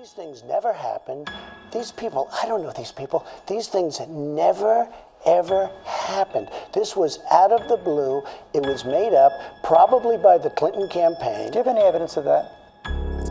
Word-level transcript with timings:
These 0.00 0.12
things 0.12 0.42
never 0.48 0.72
happened. 0.72 1.28
These 1.74 1.92
people, 1.92 2.30
I 2.32 2.48
don't 2.48 2.62
know 2.62 2.72
these 2.72 2.90
people. 2.90 3.22
These 3.46 3.68
things 3.68 4.00
never 4.08 4.88
ever 5.26 5.68
happened. 5.84 6.48
This 6.72 6.96
was 6.96 7.20
out 7.30 7.52
of 7.52 7.68
the 7.68 7.76
blue. 7.76 8.22
It 8.54 8.64
was 8.64 8.86
made 8.86 9.12
up 9.12 9.30
probably 9.62 10.16
by 10.16 10.38
the 10.38 10.48
Clinton 10.54 10.88
campaign. 10.88 11.50
Do 11.50 11.58
you 11.58 11.64
have 11.64 11.68
any 11.68 11.82
evidence 11.82 12.16
of 12.16 12.24
that? 12.24 12.48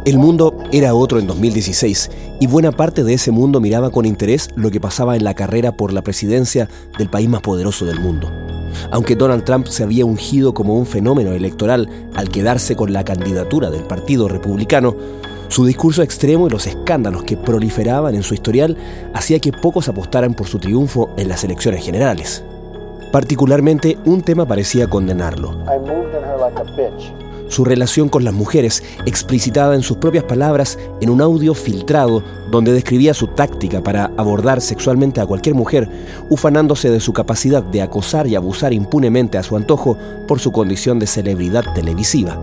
El 0.06 0.20
mundo 0.20 0.54
era 0.72 0.94
otro 0.94 1.18
en 1.18 1.26
2016 1.26 2.12
y 2.40 2.46
buena 2.46 2.72
parte 2.72 3.04
de 3.04 3.16
ese 3.16 3.32
mundo 3.32 3.60
miraba 3.60 3.90
con 3.90 4.06
interés 4.06 4.50
lo 4.56 4.70
que 4.70 4.80
pasaba 4.80 5.16
en 5.16 5.24
la 5.24 5.34
carrera 5.34 5.72
por 5.72 5.92
la 5.92 6.04
presidencia 6.04 6.70
del 7.00 7.10
país 7.10 7.28
más 7.28 7.42
poderoso 7.42 7.86
del 7.86 8.00
mundo. 8.00 8.30
Aunque 8.92 9.16
Donald 9.16 9.44
Trump 9.44 9.66
se 9.66 9.82
había 9.82 10.06
ungido 10.06 10.54
como 10.54 10.76
un 10.76 10.86
fenómeno 10.86 11.32
electoral 11.32 11.90
al 12.16 12.30
quedarse 12.30 12.76
con 12.76 12.94
la 12.94 13.04
candidatura 13.04 13.72
del 13.72 13.86
Partido 13.86 14.28
Republicano, 14.28 14.96
su 15.50 15.66
discurso 15.66 16.02
extremo 16.02 16.48
y 16.48 16.50
los 16.50 16.66
escándalos 16.66 17.24
que 17.24 17.38
proliferaban 17.38 18.16
en 18.16 18.24
su 18.24 18.34
historial 18.34 18.78
hacía 19.14 19.40
que 19.40 19.52
pocos 19.52 19.90
apostaran 19.90 20.34
por 20.34 20.48
su 20.48 20.60
triunfo 20.60 21.10
en 21.18 21.28
las 21.28 21.44
elecciones 21.44 21.84
generales. 21.84 22.44
Particularmente, 23.12 23.98
un 24.06 24.22
tema 24.22 24.48
parecía 24.48 24.88
condenarlo 24.88 25.58
su 27.50 27.66
relación 27.66 28.10
con 28.10 28.24
las 28.24 28.34
mujeres, 28.34 28.84
explicitada 29.06 29.76
en 29.76 29.82
sus 29.82 29.98
propias 29.98 30.24
palabras 30.24 30.78
en 31.02 31.10
un 31.10 31.22
audio 31.22 31.54
filtrado 31.54 32.24
donde 32.50 32.72
describía 32.72 33.14
su 33.14 33.28
táctica 33.28 33.82
para 33.82 34.12
abordar 34.18 34.62
sexualmente 34.62 35.20
a 35.20 35.26
cualquier 35.26 35.56
mujer, 35.56 35.90
ufanándose 36.30 36.90
de 36.90 37.00
su 37.00 37.12
capacidad 37.12 37.64
de 37.64 37.82
acosar 37.82 38.28
y 38.28 38.36
abusar 38.36 38.72
impunemente 38.72 39.38
a 39.38 39.44
su 39.44 39.58
antojo 39.58 39.98
por 40.28 40.40
su 40.40 40.52
condición 40.52 41.00
de 41.00 41.08
celebridad 41.08 41.66
televisiva. 41.74 42.38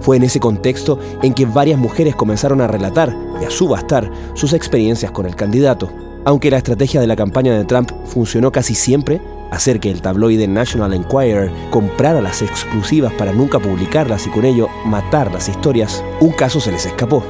Fue 0.00 0.16
en 0.16 0.22
ese 0.22 0.40
contexto 0.40 0.98
en 1.22 1.34
que 1.34 1.46
varias 1.46 1.78
mujeres 1.78 2.16
comenzaron 2.16 2.60
a 2.60 2.66
relatar 2.66 3.14
y 3.40 3.44
a 3.44 3.50
subastar 3.50 4.10
sus 4.34 4.52
experiencias 4.52 5.10
con 5.10 5.26
el 5.26 5.36
candidato. 5.36 5.90
Aunque 6.24 6.50
la 6.50 6.58
estrategia 6.58 7.00
de 7.00 7.06
la 7.06 7.16
campaña 7.16 7.56
de 7.56 7.64
Trump 7.64 7.90
funcionó 8.04 8.52
casi 8.52 8.74
siempre, 8.74 9.20
hacer 9.50 9.80
que 9.80 9.90
el 9.90 10.02
tabloide 10.02 10.46
National 10.46 10.94
Enquirer 10.94 11.50
comprara 11.70 12.20
las 12.20 12.42
exclusivas 12.42 13.12
para 13.14 13.32
nunca 13.32 13.58
publicarlas 13.58 14.26
y 14.26 14.30
con 14.30 14.44
ello 14.44 14.68
matar 14.84 15.32
las 15.32 15.48
historias, 15.48 16.04
un 16.20 16.32
caso 16.32 16.60
se 16.60 16.72
les 16.72 16.86
escapó. 16.86 17.22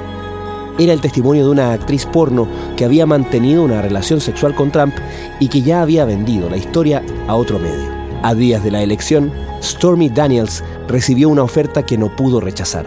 Era 0.78 0.92
el 0.92 1.00
testimonio 1.00 1.45
de 1.45 1.50
una 1.50 1.72
actriz 1.72 2.06
porno 2.06 2.48
que 2.77 2.84
había 2.84 3.06
mantenido 3.06 3.62
una 3.62 3.83
relación 3.83 4.20
sexual 4.20 4.55
con 4.55 4.70
Trump 4.70 4.95
y 5.39 5.48
que 5.48 5.62
ya 5.62 5.83
había 5.83 6.05
vendido 6.05 6.48
la 6.48 6.56
historia 6.56 7.02
a 7.27 7.34
otro 7.34 7.58
medio. 7.58 8.00
A 8.23 8.35
días 8.35 8.63
de 8.63 8.71
la 8.71 8.83
elección, 8.83 9.33
Stormy 9.63 10.11
Daniels 10.11 10.63
recibió 10.87 11.31
una 11.31 11.43
oferta 11.43 11.87
que 11.87 11.97
no 11.97 12.15
pudo 12.15 12.39
rechazar, 12.39 12.85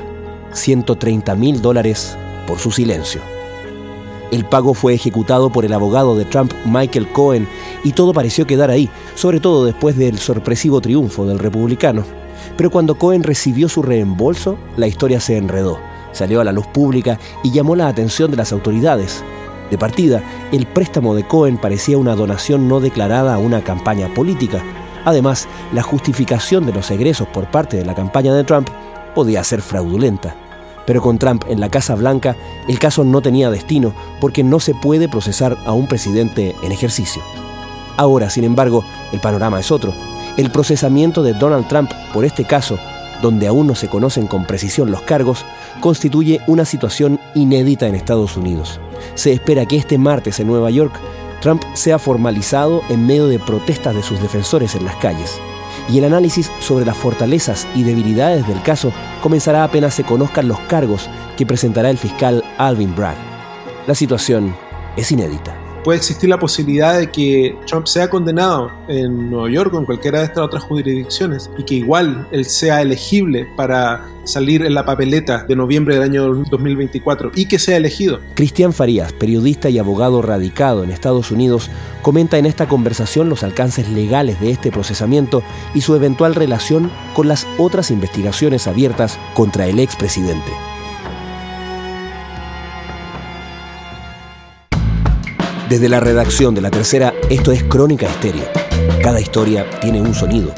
130 0.52 1.36
mil 1.36 1.60
dólares 1.60 2.16
por 2.46 2.60
su 2.60 2.70
silencio. 2.70 3.20
El 4.32 4.46
pago 4.46 4.76
fue 4.76 4.94
ejecutado 4.94 5.52
por 5.52 5.66
el 5.66 5.74
abogado 5.74 6.16
de 6.16 6.26
Trump, 6.26 6.54
Michael 6.66 7.08
Cohen, 7.08 7.48
y 7.84 7.94
todo 7.94 8.14
pareció 8.14 8.46
quedar 8.46 8.70
ahí, 8.70 8.90
sobre 9.16 9.40
todo 9.40 9.66
después 9.66 9.98
del 9.98 10.20
sorpresivo 10.20 10.82
triunfo 10.82 11.26
del 11.26 11.40
republicano. 11.40 12.04
Pero 12.56 12.70
cuando 12.70 13.00
Cohen 13.00 13.24
recibió 13.24 13.70
su 13.70 13.82
reembolso, 13.82 14.60
la 14.78 14.86
historia 14.86 15.20
se 15.20 15.38
enredó, 15.38 15.80
salió 16.12 16.42
a 16.42 16.44
la 16.44 16.52
luz 16.52 16.68
pública 16.68 17.18
y 17.44 17.52
llamó 17.52 17.76
la 17.76 17.88
atención 17.88 18.30
de 18.30 18.38
las 18.38 18.52
autoridades. 18.52 19.24
De 19.72 19.80
partida, 19.80 20.22
el 20.52 20.68
préstamo 20.68 21.16
de 21.16 21.28
Cohen 21.28 21.58
parecía 21.58 21.98
una 21.98 22.14
donación 22.14 22.68
no 22.68 22.80
declarada 22.80 23.34
a 23.34 23.40
una 23.40 23.64
campaña 23.64 24.14
política. 24.14 24.64
Además, 25.06 25.48
la 25.74 25.82
justificación 25.82 26.66
de 26.66 26.74
los 26.74 26.90
egresos 26.92 27.28
por 27.28 27.50
parte 27.50 27.78
de 27.78 27.86
la 27.86 27.96
campaña 27.96 28.34
de 28.34 28.44
Trump 28.44 28.70
podía 29.16 29.44
ser 29.44 29.62
fraudulenta. 29.62 30.36
Pero 30.86 31.02
con 31.02 31.18
Trump 31.18 31.46
en 31.48 31.60
la 31.60 31.70
Casa 31.70 31.96
Blanca, 31.96 32.36
el 32.68 32.80
caso 32.80 33.04
no 33.04 33.22
tenía 33.22 33.50
destino 33.50 33.94
porque 34.20 34.44
no 34.44 34.60
se 34.60 34.76
puede 34.76 35.08
procesar 35.08 35.58
a 35.66 35.74
un 35.74 35.88
presidente 35.88 36.56
en 36.62 36.72
ejercicio. 36.72 37.22
Ahora, 37.96 38.30
sin 38.30 38.44
embargo, 38.44 38.84
el 39.12 39.20
panorama 39.20 39.60
es 39.60 39.72
otro. 39.72 39.94
El 40.36 40.52
procesamiento 40.52 41.22
de 41.22 41.34
Donald 41.34 41.68
Trump 41.68 41.92
por 42.12 42.26
este 42.26 42.44
caso, 42.44 42.78
donde 43.22 43.48
aún 43.48 43.68
no 43.68 43.76
se 43.76 43.88
conocen 43.88 44.28
con 44.28 44.46
precisión 44.46 44.92
los 44.92 45.02
cargos, 45.02 45.46
constituye 45.80 46.42
una 46.48 46.66
situación 46.66 47.20
inédita 47.36 47.88
en 47.88 47.96
Estados 47.96 48.36
Unidos. 48.36 48.80
Se 49.16 49.32
espera 49.32 49.66
que 49.66 49.78
este 49.78 49.98
martes 49.98 50.40
en 50.40 50.48
Nueva 50.48 50.72
York, 50.72 50.94
Trump 51.44 51.62
sea 51.74 52.00
formalizado 52.00 52.82
en 52.90 53.06
medio 53.06 53.28
de 53.28 53.38
protestas 53.38 53.94
de 53.94 54.02
sus 54.02 54.22
defensores 54.22 54.76
en 54.76 54.86
las 54.86 54.96
calles 54.96 55.42
y 55.92 55.98
el 55.98 56.06
análisis 56.06 56.50
sobre 56.60 56.86
las 56.86 56.96
fortalezas 56.96 57.68
y 57.76 57.84
debilidades 57.84 58.48
del 58.48 58.62
caso 58.62 58.94
comenzará 59.22 59.66
apenas 59.66 59.94
se 59.94 60.06
conozcan 60.06 60.48
los 60.48 60.60
cargos 60.62 61.10
que 61.36 61.46
presentará 61.46 61.90
el 61.90 61.98
fiscal 61.98 62.44
Alvin 62.58 62.96
Bragg. 62.96 63.18
La 63.88 63.94
situación 63.94 64.56
es 64.96 65.12
inédita 65.12 65.63
puede 65.84 65.98
existir 65.98 66.30
la 66.30 66.40
posibilidad 66.40 66.98
de 66.98 67.12
que 67.12 67.56
Trump 67.68 67.86
sea 67.88 68.10
condenado 68.10 68.72
en 68.88 69.30
Nueva 69.30 69.50
York 69.50 69.74
o 69.74 69.80
en 69.80 69.86
cualquiera 69.86 70.20
de 70.20 70.26
estas 70.26 70.44
otras 70.44 70.64
jurisdicciones 70.64 71.50
y 71.58 71.64
que 71.64 71.76
igual 71.76 72.28
él 72.32 72.46
sea 72.46 72.82
elegible 72.82 73.48
para 73.56 74.06
salir 74.24 74.66
en 74.66 74.74
la 74.74 74.86
papeleta 74.86 75.44
de 75.44 75.56
noviembre 75.56 75.96
del 75.96 76.04
año 76.04 76.34
2024 76.50 77.32
y 77.36 77.46
que 77.48 77.60
sea 77.60 77.78
elegido. 77.78 78.20
Cristian 78.36 78.74
Farías, 78.74 79.12
periodista 79.14 79.70
y 79.70 79.80
abogado 79.80 80.22
radicado 80.22 80.84
en 80.84 80.92
Estados 80.92 81.32
Unidos, 81.32 81.70
comenta 82.02 82.38
en 82.38 82.46
esta 82.46 82.68
conversación 82.68 83.30
los 83.30 83.44
alcances 83.44 83.90
legales 83.90 84.40
de 84.40 84.52
este 84.52 84.72
procesamiento 84.72 85.44
y 85.74 85.82
su 85.82 85.96
eventual 85.96 86.36
relación 86.36 86.92
con 87.14 87.28
las 87.28 87.46
otras 87.58 87.92
investigaciones 87.92 88.68
abiertas 88.68 89.20
contra 89.34 89.68
el 89.68 89.80
expresidente. 89.80 90.52
Desde 95.74 95.90
la 95.90 96.00
redacción 96.00 96.54
de 96.54 96.62
La 96.62 96.70
Tercera, 96.70 97.16
esto 97.32 97.52
es 97.52 97.64
Crónica 97.64 98.06
Estéreo. 98.06 98.46
Cada 99.02 99.20
historia 99.20 99.68
tiene 99.80 100.02
un 100.02 100.14
sonido. 100.14 100.54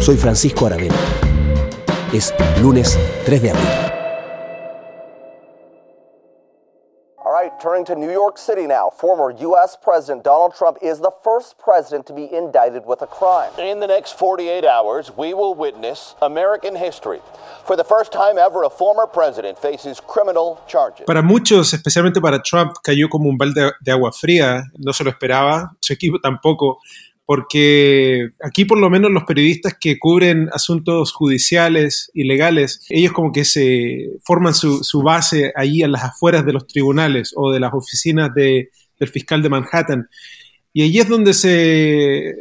Soy 0.00 0.16
Francisco 0.16 0.64
Aravena. 0.64 0.94
Es 2.10 2.32
lunes 2.62 2.98
3 3.26 3.42
de 3.42 3.50
abril. 3.50 3.83
Turning 7.64 7.86
to 7.86 7.96
New 7.96 8.12
York 8.12 8.36
City 8.36 8.66
now. 8.66 8.90
Former 8.90 9.30
U.S. 9.30 9.74
President 9.82 10.22
Donald 10.22 10.54
Trump 10.54 10.76
is 10.82 11.00
the 11.00 11.10
first 11.24 11.58
president 11.58 12.04
to 12.06 12.12
be 12.12 12.28
indicted 12.30 12.84
with 12.84 13.00
a 13.00 13.06
crime. 13.06 13.50
In 13.58 13.80
the 13.80 13.86
next 13.86 14.18
48 14.18 14.66
hours, 14.66 15.10
we 15.16 15.32
will 15.32 15.54
witness 15.54 16.14
American 16.20 16.76
history. 16.76 17.20
For 17.64 17.74
the 17.74 17.82
first 17.82 18.12
time 18.12 18.36
ever, 18.36 18.64
a 18.64 18.68
former 18.68 19.06
president 19.06 19.58
faces 19.58 19.98
criminal 19.98 20.60
charges. 20.68 21.06
Para 21.06 21.22
muchos, 21.22 21.72
especialmente 21.72 22.20
para 22.20 22.42
Trump, 22.42 22.74
cayó 22.82 23.08
como 23.08 23.30
un 23.30 23.38
balde 23.38 23.72
de 23.80 23.92
agua 23.92 24.12
fría. 24.12 24.64
No 24.76 24.92
se 24.92 25.02
lo 25.02 25.08
esperaba, 25.08 25.74
su 25.80 25.94
equipo 25.94 26.18
tampoco, 26.20 26.80
porque 27.26 28.30
aquí 28.42 28.64
por 28.64 28.78
lo 28.78 28.90
menos 28.90 29.10
los 29.10 29.24
periodistas 29.24 29.76
que 29.80 29.98
cubren 29.98 30.48
asuntos 30.52 31.12
judiciales 31.12 32.10
y 32.12 32.24
legales, 32.24 32.84
ellos 32.88 33.12
como 33.12 33.32
que 33.32 33.44
se 33.44 34.10
forman 34.24 34.54
su, 34.54 34.84
su 34.84 35.02
base 35.02 35.52
allí 35.56 35.82
a 35.82 35.88
las 35.88 36.04
afueras 36.04 36.44
de 36.44 36.52
los 36.52 36.66
tribunales 36.66 37.32
o 37.36 37.50
de 37.50 37.60
las 37.60 37.72
oficinas 37.72 38.34
de, 38.34 38.70
del 38.98 39.08
fiscal 39.08 39.42
de 39.42 39.48
Manhattan. 39.48 40.08
Y 40.72 40.82
allí 40.82 40.98
es 40.98 41.08
donde 41.08 41.32
se 41.34 42.34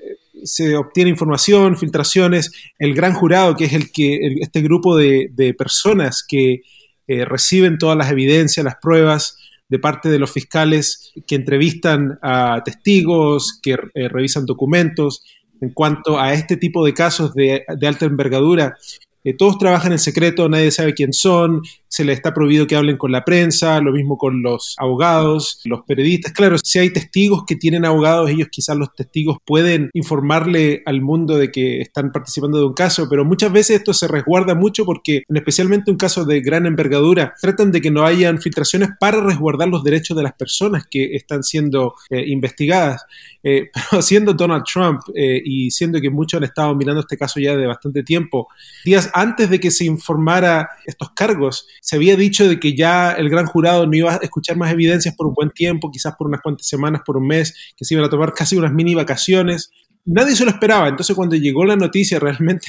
se 0.44 0.76
obtiene 0.76 1.10
información, 1.10 1.78
filtraciones, 1.78 2.52
el 2.78 2.94
gran 2.94 3.14
jurado, 3.14 3.56
que 3.56 3.66
es 3.66 3.74
el 3.74 3.92
que, 3.92 4.36
este 4.42 4.62
grupo 4.62 4.96
de, 4.98 5.56
personas 5.58 6.24
que 6.28 6.62
eh, 7.08 7.26
reciben 7.26 7.78
todas 7.78 7.98
las 7.98 8.12
evidencias, 8.12 8.64
las 8.64 8.76
pruebas 8.82 9.38
de 9.70 9.80
parte 9.80 10.10
de 10.10 10.20
los 10.20 10.32
fiscales 10.32 11.14
que 11.26 11.36
entrevistan 11.36 12.20
a 12.22 12.62
testigos, 12.64 13.60
que 13.62 13.78
eh, 13.94 14.08
revisan 14.08 14.46
documentos. 14.46 15.24
En 15.62 15.72
cuanto 15.74 16.20
a 16.20 16.34
este 16.34 16.58
tipo 16.58 16.86
de 16.86 16.94
casos 16.94 17.34
de, 17.34 17.64
alta 17.86 18.06
envergadura, 18.06 18.76
eh, 19.24 19.34
todos 19.34 19.58
trabajan 19.58 19.94
en 19.94 20.00
secreto, 20.00 20.50
nadie 20.50 20.72
sabe 20.72 20.94
quién 20.94 21.14
son, 21.14 21.62
se 21.94 22.04
les 22.04 22.16
está 22.16 22.34
prohibido 22.34 22.66
que 22.66 22.76
hablen 22.76 22.98
con 22.98 23.12
la 23.12 23.24
prensa, 23.24 23.80
lo 23.80 23.92
mismo 23.92 24.18
con 24.18 24.42
los 24.42 24.74
abogados, 24.80 25.62
los 25.64 25.82
periodistas. 25.86 26.34
Claro, 26.34 26.58
si 26.58 26.80
hay 26.80 26.90
testigos 26.90 27.44
que 27.46 27.56
tienen 27.56 27.86
abogados, 27.86 28.32
ellos 28.32 28.48
quizás 28.52 28.76
los 28.76 28.96
testigos 28.96 29.38
pueden 29.46 29.92
informarle 29.94 30.82
al 30.88 31.02
mundo 31.02 31.38
de 31.38 31.52
que 31.52 31.82
están 31.82 32.12
participando 32.12 32.58
de 32.58 32.66
un 32.66 32.74
caso, 32.74 33.06
pero 33.08 33.26
muchas 33.26 33.52
veces 33.52 33.78
esto 33.78 33.94
se 33.94 34.08
resguarda 34.08 34.56
mucho 34.56 34.86
porque, 34.86 35.22
en 35.30 35.38
especialmente 35.38 35.92
un 35.92 35.98
caso 35.98 36.26
de 36.26 36.42
gran 36.42 36.66
envergadura, 36.66 37.36
tratan 37.40 37.72
de 37.72 37.80
que 37.80 37.92
no 37.92 38.04
hayan 38.08 38.42
filtraciones 38.42 38.90
para 39.00 39.22
resguardar 39.22 39.68
los 39.68 39.84
derechos 39.84 40.18
de 40.18 40.24
las 40.24 40.34
personas 40.34 40.88
que 40.90 41.14
están 41.14 41.44
siendo 41.44 41.94
eh, 42.10 42.24
investigadas. 42.26 43.06
Eh, 43.44 43.70
pero 43.92 44.02
siendo 44.02 44.34
Donald 44.34 44.64
Trump 44.64 45.02
y 45.16 45.70
siendo 45.70 46.02
que 46.02 46.10
muchos 46.10 46.40
han 46.40 46.46
estado 46.46 46.74
mirando 46.76 47.02
este 47.02 47.18
caso 47.18 47.40
ya 47.40 47.56
de 47.56 47.68
bastante 47.68 48.02
tiempo, 48.02 48.48
días 48.84 49.12
antes 49.14 49.48
de 49.52 49.60
que 49.60 49.70
se 49.70 49.86
informara 49.86 50.70
estos 50.88 51.12
cargos, 51.12 51.68
se 51.84 51.98
había 51.98 52.16
dicho 52.16 52.48
de 52.48 52.62
que 52.62 52.78
ya 52.78 53.12
el 53.12 53.30
gran 53.30 53.46
jurado 53.46 53.86
no 53.86 53.94
iba 53.94 54.14
a 54.14 54.20
escuchar 54.22 54.56
más 54.56 54.72
evidencias 54.72 55.14
por 55.18 55.28
un 55.28 55.34
buen 55.34 55.50
tiempo, 55.50 55.92
quizás 55.92 56.16
por 56.16 56.28
unas 56.28 56.40
cuantas 56.40 56.66
semanas, 56.66 57.02
por 57.06 57.18
un 57.18 57.28
mes, 57.28 57.74
que 57.76 57.84
se 57.84 57.94
iban 57.94 58.06
a 58.06 58.10
tomar 58.10 58.34
casi 58.34 58.56
unas 58.56 58.72
mini 58.72 58.96
vacaciones. 58.96 59.70
nadie 60.06 60.34
se 60.34 60.46
lo 60.46 60.52
esperaba. 60.52 60.88
Entonces 60.88 61.14
cuando 61.14 61.36
llegó 61.36 61.66
la 61.66 61.76
noticia 61.76 62.20
realmente 62.22 62.68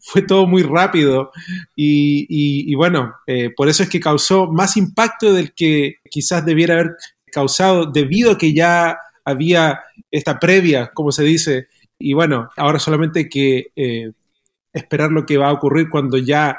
fue 0.00 0.22
todo 0.22 0.46
muy 0.46 0.62
rápido 0.62 1.32
y, 1.76 2.74
bueno, 2.76 3.16
eh, 3.26 3.50
por 3.54 3.68
eso 3.68 3.82
es 3.82 3.90
que 3.90 4.00
causó 4.00 4.50
más 4.50 4.78
impacto 4.78 5.34
del 5.34 5.52
que 5.52 5.96
quizás 6.10 6.46
debiera 6.46 6.76
haber 6.76 6.96
causado 7.30 7.84
debido 7.84 8.32
a 8.32 8.38
que 8.38 8.54
ya 8.54 8.96
había 9.22 9.80
esta 10.10 10.38
previa, 10.38 10.92
como 10.94 11.12
se 11.12 11.24
dice. 11.24 11.66
Y 11.98 12.14
bueno, 12.14 12.48
ahora 12.56 12.78
solamente 12.78 13.18
hay 13.18 13.28
que 13.28 13.66
eh, 13.76 14.12
esperar 14.72 15.10
lo 15.10 15.26
que 15.26 15.36
va 15.36 15.50
a 15.50 15.52
ocurrir 15.52 15.90
cuando 15.90 16.16
ya 16.16 16.56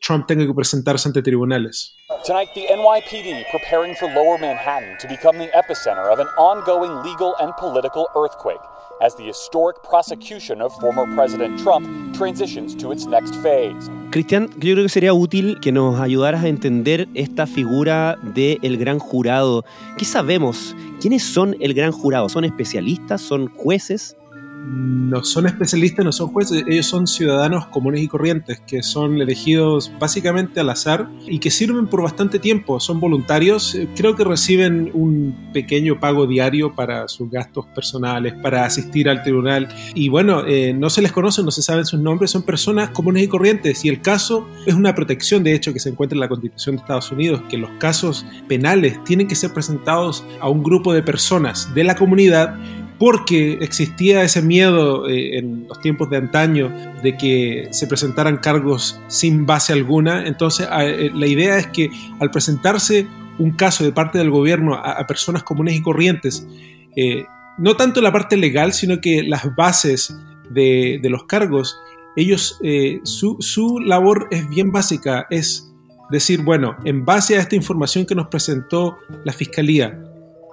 Trump 0.00 0.26
tenga 0.26 0.46
que 0.46 0.54
presentarse 0.54 1.08
ante 1.08 1.22
tribunales. 1.22 1.94
Tonight, 2.24 2.48
the 2.54 2.66
NYPD 2.66 3.44
preparing 3.50 3.94
for 3.94 4.08
Lower 4.08 4.38
Manhattan 4.38 4.96
to 4.98 5.08
become 5.08 5.38
the 5.38 5.48
epicenter 5.54 6.10
of 6.12 6.18
an 6.18 6.26
ongoing 6.36 6.90
legal 7.02 7.34
and 7.40 7.52
political 7.56 8.08
earthquake 8.16 8.60
as 9.00 9.14
the 9.16 9.24
historic 9.24 9.82
prosecution 9.82 10.60
of 10.60 10.72
former 10.80 11.06
President 11.14 11.58
Trump 11.60 11.86
transitions 12.14 12.74
to 12.76 12.92
its 12.92 13.06
next 13.06 13.34
phase. 13.36 13.90
Cristian, 14.10 14.48
yo 14.58 14.74
creo 14.74 14.84
que 14.84 14.88
sería 14.88 15.14
útil 15.14 15.60
que 15.60 15.72
nos 15.72 16.00
ayudaras 16.00 16.44
a 16.44 16.48
entender 16.48 17.08
esta 17.14 17.46
figura 17.46 18.18
del 18.22 18.76
gran 18.76 18.98
jurado. 18.98 19.64
¿Qué 19.96 20.04
sabemos? 20.04 20.74
¿Quiénes 21.00 21.22
son 21.22 21.56
el 21.60 21.74
gran 21.74 21.92
jurado? 21.92 22.28
¿Son 22.28 22.44
especialistas? 22.44 23.20
¿Son 23.20 23.48
jueces? 23.48 24.16
No 24.66 25.24
son 25.24 25.46
especialistas, 25.46 26.04
no 26.04 26.12
son 26.12 26.28
jueces, 26.28 26.64
ellos 26.66 26.86
son 26.86 27.06
ciudadanos 27.06 27.66
comunes 27.66 28.02
y 28.02 28.08
corrientes 28.08 28.60
que 28.66 28.82
son 28.82 29.20
elegidos 29.20 29.90
básicamente 29.98 30.60
al 30.60 30.70
azar 30.70 31.08
y 31.26 31.38
que 31.38 31.50
sirven 31.50 31.86
por 31.86 32.02
bastante 32.02 32.38
tiempo, 32.38 32.78
son 32.78 33.00
voluntarios, 33.00 33.74
eh, 33.74 33.88
creo 33.96 34.14
que 34.14 34.24
reciben 34.24 34.90
un 34.94 35.50
pequeño 35.52 35.98
pago 35.98 36.26
diario 36.26 36.74
para 36.74 37.08
sus 37.08 37.30
gastos 37.30 37.66
personales, 37.74 38.34
para 38.34 38.64
asistir 38.64 39.08
al 39.08 39.22
tribunal 39.22 39.68
y 39.94 40.08
bueno, 40.08 40.44
eh, 40.46 40.72
no 40.72 40.90
se 40.90 41.02
les 41.02 41.12
conoce, 41.12 41.42
no 41.42 41.50
se 41.50 41.62
saben 41.62 41.84
sus 41.84 42.00
nombres, 42.00 42.30
son 42.30 42.42
personas 42.42 42.90
comunes 42.90 43.24
y 43.24 43.28
corrientes 43.28 43.84
y 43.84 43.88
el 43.88 44.00
caso 44.00 44.48
es 44.66 44.74
una 44.74 44.94
protección 44.94 45.42
de 45.42 45.54
hecho 45.54 45.72
que 45.72 45.80
se 45.80 45.88
encuentra 45.88 46.16
en 46.16 46.20
la 46.20 46.28
Constitución 46.28 46.76
de 46.76 46.82
Estados 46.82 47.10
Unidos, 47.10 47.42
que 47.48 47.58
los 47.58 47.70
casos 47.78 48.24
penales 48.48 49.02
tienen 49.04 49.26
que 49.26 49.34
ser 49.34 49.52
presentados 49.52 50.24
a 50.40 50.48
un 50.48 50.62
grupo 50.62 50.92
de 50.92 51.02
personas 51.02 51.74
de 51.74 51.84
la 51.84 51.96
comunidad 51.96 52.56
porque 53.00 53.54
existía 53.62 54.22
ese 54.22 54.42
miedo 54.42 55.08
eh, 55.08 55.38
en 55.38 55.66
los 55.66 55.80
tiempos 55.80 56.10
de 56.10 56.18
antaño 56.18 56.70
de 57.02 57.16
que 57.16 57.68
se 57.70 57.86
presentaran 57.86 58.36
cargos 58.36 59.00
sin 59.08 59.46
base 59.46 59.72
alguna. 59.72 60.26
Entonces, 60.26 60.68
eh, 60.70 61.10
la 61.14 61.26
idea 61.26 61.56
es 61.56 61.68
que 61.68 61.88
al 62.20 62.30
presentarse 62.30 63.06
un 63.38 63.52
caso 63.52 63.84
de 63.84 63.92
parte 63.92 64.18
del 64.18 64.28
gobierno 64.28 64.74
a, 64.74 65.06
personas 65.06 65.42
comunes 65.42 65.76
y 65.76 65.80
corrientes, 65.80 66.46
eh, 66.94 67.24
no 67.56 67.74
tanto 67.74 68.02
la 68.02 68.12
parte 68.12 68.36
legal, 68.36 68.74
sino 68.74 69.00
que 69.00 69.22
las 69.22 69.56
bases 69.56 70.14
de, 70.50 71.00
los 71.04 71.24
cargos, 71.24 71.78
ellos, 72.16 72.60
su, 73.04 73.38
su 73.40 73.78
labor 73.78 74.28
es 74.30 74.46
bien 74.50 74.72
básica, 74.72 75.26
es 75.30 75.72
decir, 76.10 76.42
bueno, 76.42 76.76
en 76.84 77.06
base 77.06 77.38
a 77.38 77.40
esta 77.40 77.56
información 77.56 78.04
que 78.04 78.14
nos 78.14 78.26
presentó 78.26 78.98
la 79.24 79.32
Fiscalía, 79.32 79.98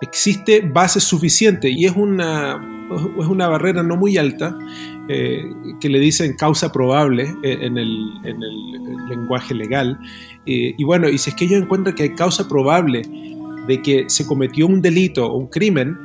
existe 0.02 0.62
base 0.62 1.00
suficiente 1.00 1.70
y 1.70 1.86
es 1.86 1.96
una, 1.96 2.62
es 3.20 3.28
una 3.28 3.48
barrera 3.48 3.84
no 3.84 3.96
muy 3.96 4.18
alta 4.18 4.58
eh, 5.10 5.44
que 5.80 5.90
le 5.90 6.00
dicen 6.00 6.36
causa 6.36 6.72
probable 6.72 7.24
eh, 7.44 7.58
en 7.62 7.78
el, 7.78 8.12
en 8.24 8.44
el 8.44 9.08
lenguaje 9.10 9.54
legal. 9.54 9.98
Eh, 10.46 10.76
y 10.78 10.84
bueno, 10.84 11.10
y 11.10 11.18
si 11.18 11.30
es 11.30 11.36
que 11.36 11.46
ellos 11.46 11.62
encuentran 11.62 11.96
que 11.96 12.04
hay 12.04 12.16
causa 12.16 12.48
probable 12.48 13.02
de 13.68 13.82
que 13.82 14.06
se 14.08 14.26
cometió 14.26 14.68
un 14.68 14.82
delito 14.82 15.26
o 15.26 15.38
un 15.38 15.48
crimen, 15.48 15.98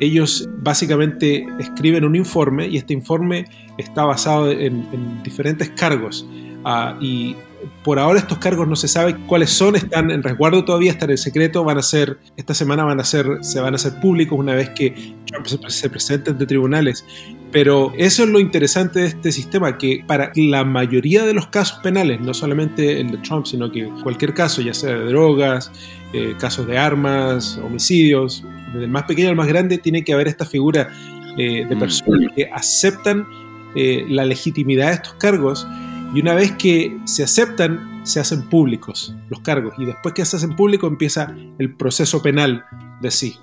ellos 0.00 0.48
básicamente 0.58 1.46
escriben 1.58 2.04
un 2.04 2.16
informe 2.16 2.66
y 2.66 2.78
este 2.78 2.94
informe 2.94 3.44
está 3.76 4.04
basado 4.04 4.50
en, 4.50 5.22
diferentes 5.22 5.68
cargos. 5.70 6.26
Ah, 6.64 6.96
y 7.00 7.36
por 7.84 7.98
ahora 7.98 8.18
estos 8.18 8.38
cargos 8.38 8.68
no 8.68 8.76
se 8.76 8.88
sabe 8.88 9.16
cuáles 9.26 9.50
son, 9.50 9.76
están 9.76 10.10
en 10.10 10.22
resguardo 10.22 10.64
todavía, 10.64 10.90
están 10.90 11.10
en 11.10 11.18
secreto, 11.18 11.64
van 11.64 11.78
a 11.78 11.82
ser, 11.82 12.18
esta 12.36 12.52
semana 12.52 12.84
van 12.84 13.00
a 13.00 13.04
ser, 13.04 13.38
se 13.40 13.60
van 13.60 13.74
a 13.74 13.76
hacer 13.76 13.98
públicos 14.00 14.38
una 14.38 14.54
vez 14.54 14.70
que 14.70 15.14
Trump 15.26 15.46
se 15.46 15.88
presente 15.88 16.30
ante 16.30 16.46
tribunales. 16.46 17.04
Pero 17.52 17.92
eso 17.96 18.22
es 18.22 18.28
lo 18.28 18.38
interesante 18.38 19.00
de 19.00 19.06
este 19.06 19.32
sistema, 19.32 19.76
que 19.76 20.04
para 20.06 20.30
la 20.36 20.64
mayoría 20.64 21.24
de 21.24 21.34
los 21.34 21.48
casos 21.48 21.80
penales, 21.80 22.20
no 22.20 22.32
solamente 22.32 23.00
el 23.00 23.10
de 23.10 23.18
Trump, 23.18 23.46
sino 23.46 23.72
que 23.72 23.88
cualquier 24.02 24.34
caso, 24.34 24.62
ya 24.62 24.72
sea 24.72 24.94
de 24.94 25.06
drogas, 25.06 25.72
eh, 26.12 26.34
casos 26.38 26.66
de 26.68 26.78
armas, 26.78 27.58
homicidios, 27.64 28.44
desde 28.72 28.84
el 28.84 28.90
más 28.90 29.04
pequeño 29.04 29.30
al 29.30 29.36
más 29.36 29.48
grande, 29.48 29.78
tiene 29.78 30.04
que 30.04 30.12
haber 30.12 30.28
esta 30.28 30.44
figura 30.44 30.90
eh, 31.36 31.66
de 31.68 31.74
mm. 31.74 31.78
personas 31.78 32.32
que 32.36 32.48
aceptan 32.52 33.26
eh, 33.74 34.04
la 34.08 34.24
legitimidad 34.24 34.88
de 34.88 34.94
estos 34.94 35.14
cargos 35.14 35.66
y 36.12 36.20
una 36.20 36.34
vez 36.34 36.52
que 36.52 37.00
se 37.04 37.22
aceptan, 37.22 38.00
se 38.04 38.18
hacen 38.18 38.48
públicos 38.48 39.14
los 39.28 39.40
cargos. 39.40 39.74
Y 39.78 39.86
después 39.86 40.12
que 40.12 40.24
se 40.24 40.36
hacen 40.36 40.56
públicos 40.56 40.90
empieza 40.90 41.34
el 41.58 41.76
proceso 41.76 42.20
penal 42.20 42.64
de 43.00 43.10
sí. 43.10 43.38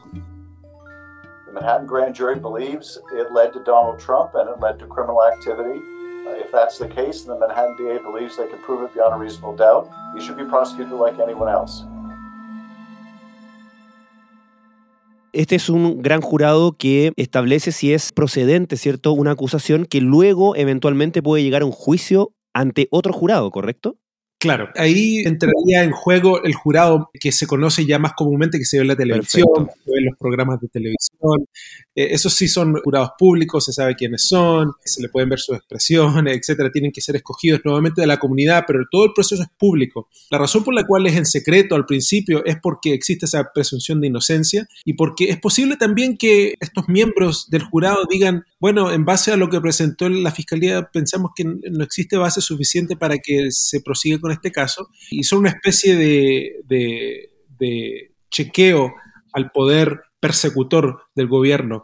The 1.45 1.53
Manhattan 1.53 1.87
grand 1.87 2.13
jury 2.13 2.39
believes 2.39 2.99
it 3.13 3.31
led 3.33 3.53
to 3.53 3.59
Donald 3.63 3.99
Trump 3.99 4.35
and 4.35 4.49
it 4.49 4.61
led 4.61 4.77
to 4.79 4.87
criminal 4.87 5.23
activity. 5.23 5.79
Uh, 6.27 6.35
if 6.43 6.51
that's 6.51 6.77
the 6.77 6.89
case, 6.89 7.25
and 7.25 7.29
the 7.29 7.39
Manhattan 7.39 7.77
DA 7.77 7.99
believes 8.03 8.35
they 8.35 8.47
can 8.47 8.59
prove 8.65 8.83
it 8.83 8.93
beyond 8.93 9.15
a 9.15 9.17
reasonable 9.17 9.55
doubt, 9.55 9.87
he 10.13 10.21
should 10.21 10.37
be 10.37 10.43
prosecuted 10.43 10.91
like 10.91 11.17
anyone 11.19 11.49
else. 11.49 11.85
Este 15.33 15.55
es 15.55 15.69
un 15.69 16.01
gran 16.01 16.21
jurado 16.21 16.73
que 16.77 17.13
establece 17.15 17.71
si 17.71 17.93
es 17.93 18.11
procedente, 18.11 18.75
¿cierto? 18.75 19.11
Una 19.11 19.31
acusación 19.31 19.85
que 19.85 20.01
luego 20.01 20.55
eventualmente 20.55 21.21
puede 21.21 21.43
llegar 21.43 21.61
a 21.61 21.65
un 21.65 21.71
juicio 21.71 22.31
ante 22.57 22.88
otro 22.92 23.13
jurado, 23.13 23.51
¿correcto? 23.51 23.98
Claro, 24.39 24.69
ahí 24.75 25.24
entraría 25.25 25.83
en 25.83 25.92
juego 25.92 26.44
el 26.44 26.54
jurado 26.54 27.09
que 27.19 27.31
se 27.31 27.48
conoce 27.48 27.88
ya 27.88 27.98
más 27.98 28.13
comúnmente, 28.13 28.59
que 28.59 28.65
se 28.65 28.77
ve 28.77 28.81
en 28.81 28.88
la 28.89 28.95
televisión, 28.95 29.48
se 29.83 29.92
ve 29.92 29.98
en 29.98 30.06
los 30.06 30.18
programas 30.18 30.62
de 30.62 30.68
televisión. 30.68 31.48
Eh, 31.97 32.09
esos 32.11 32.33
sí 32.33 32.47
son 32.47 32.75
jurados 32.83 33.09
públicos, 33.17 33.65
se 33.65 33.73
sabe 33.73 33.95
quiénes 33.95 34.27
son, 34.27 34.73
se 34.85 35.01
le 35.01 35.09
pueden 35.09 35.29
ver 35.29 35.39
sus 35.39 35.57
expresiones, 35.57 36.38
etcétera. 36.38 36.69
Tienen 36.71 36.91
que 36.91 37.01
ser 37.01 37.15
escogidos 37.15 37.61
nuevamente 37.65 38.01
de 38.01 38.07
la 38.07 38.19
comunidad, 38.19 38.65
pero 38.67 38.85
todo 38.91 39.05
el 39.05 39.13
proceso 39.13 39.41
es 39.41 39.49
público. 39.57 40.07
La 40.29 40.38
razón 40.38 40.63
por 40.63 40.75
la 40.75 40.85
cual 40.85 41.07
es 41.07 41.15
en 41.15 41.25
secreto 41.25 41.73
al 41.73 41.88
principio 41.88 42.45
es 42.45 42.57
porque 42.61 42.94
existe 42.94 43.25
esa 43.25 43.49
presunción 43.51 43.99
de 43.99 44.07
inocencia 44.07 44.67
y 44.85 44.94
porque 44.94 45.25
es 45.25 45.39
posible 45.39 45.75
también 45.75 46.17
que 46.17 46.53
estos 46.59 46.88
miembros 46.88 47.49
del 47.49 47.63
jurado 47.63 48.05
digan, 48.09 48.45
bueno, 48.59 48.91
en 48.91 49.03
base 49.03 49.31
a 49.31 49.38
lo 49.38 49.50
que 49.50 49.59
presentó 49.59 50.07
la 50.07 50.31
fiscalía, 50.31 50.89
pensamos 50.91 51.31
que 51.35 51.45
no 51.45 51.83
existe 51.83 52.17
base 52.17 52.41
suficiente 52.41 52.95
para 52.95 53.17
que 53.17 53.48
se 53.50 53.81
prosiga 53.81 54.19
con 54.19 54.31
este 54.31 54.51
caso, 54.51 54.89
y 55.10 55.24
son 55.24 55.39
una 55.39 55.50
especie 55.50 55.95
de, 55.95 57.31
chequeo 58.29 58.93
al 59.33 59.51
poder 59.51 60.01
persecutor 60.19 61.03
del 61.15 61.27
gobierno. 61.27 61.83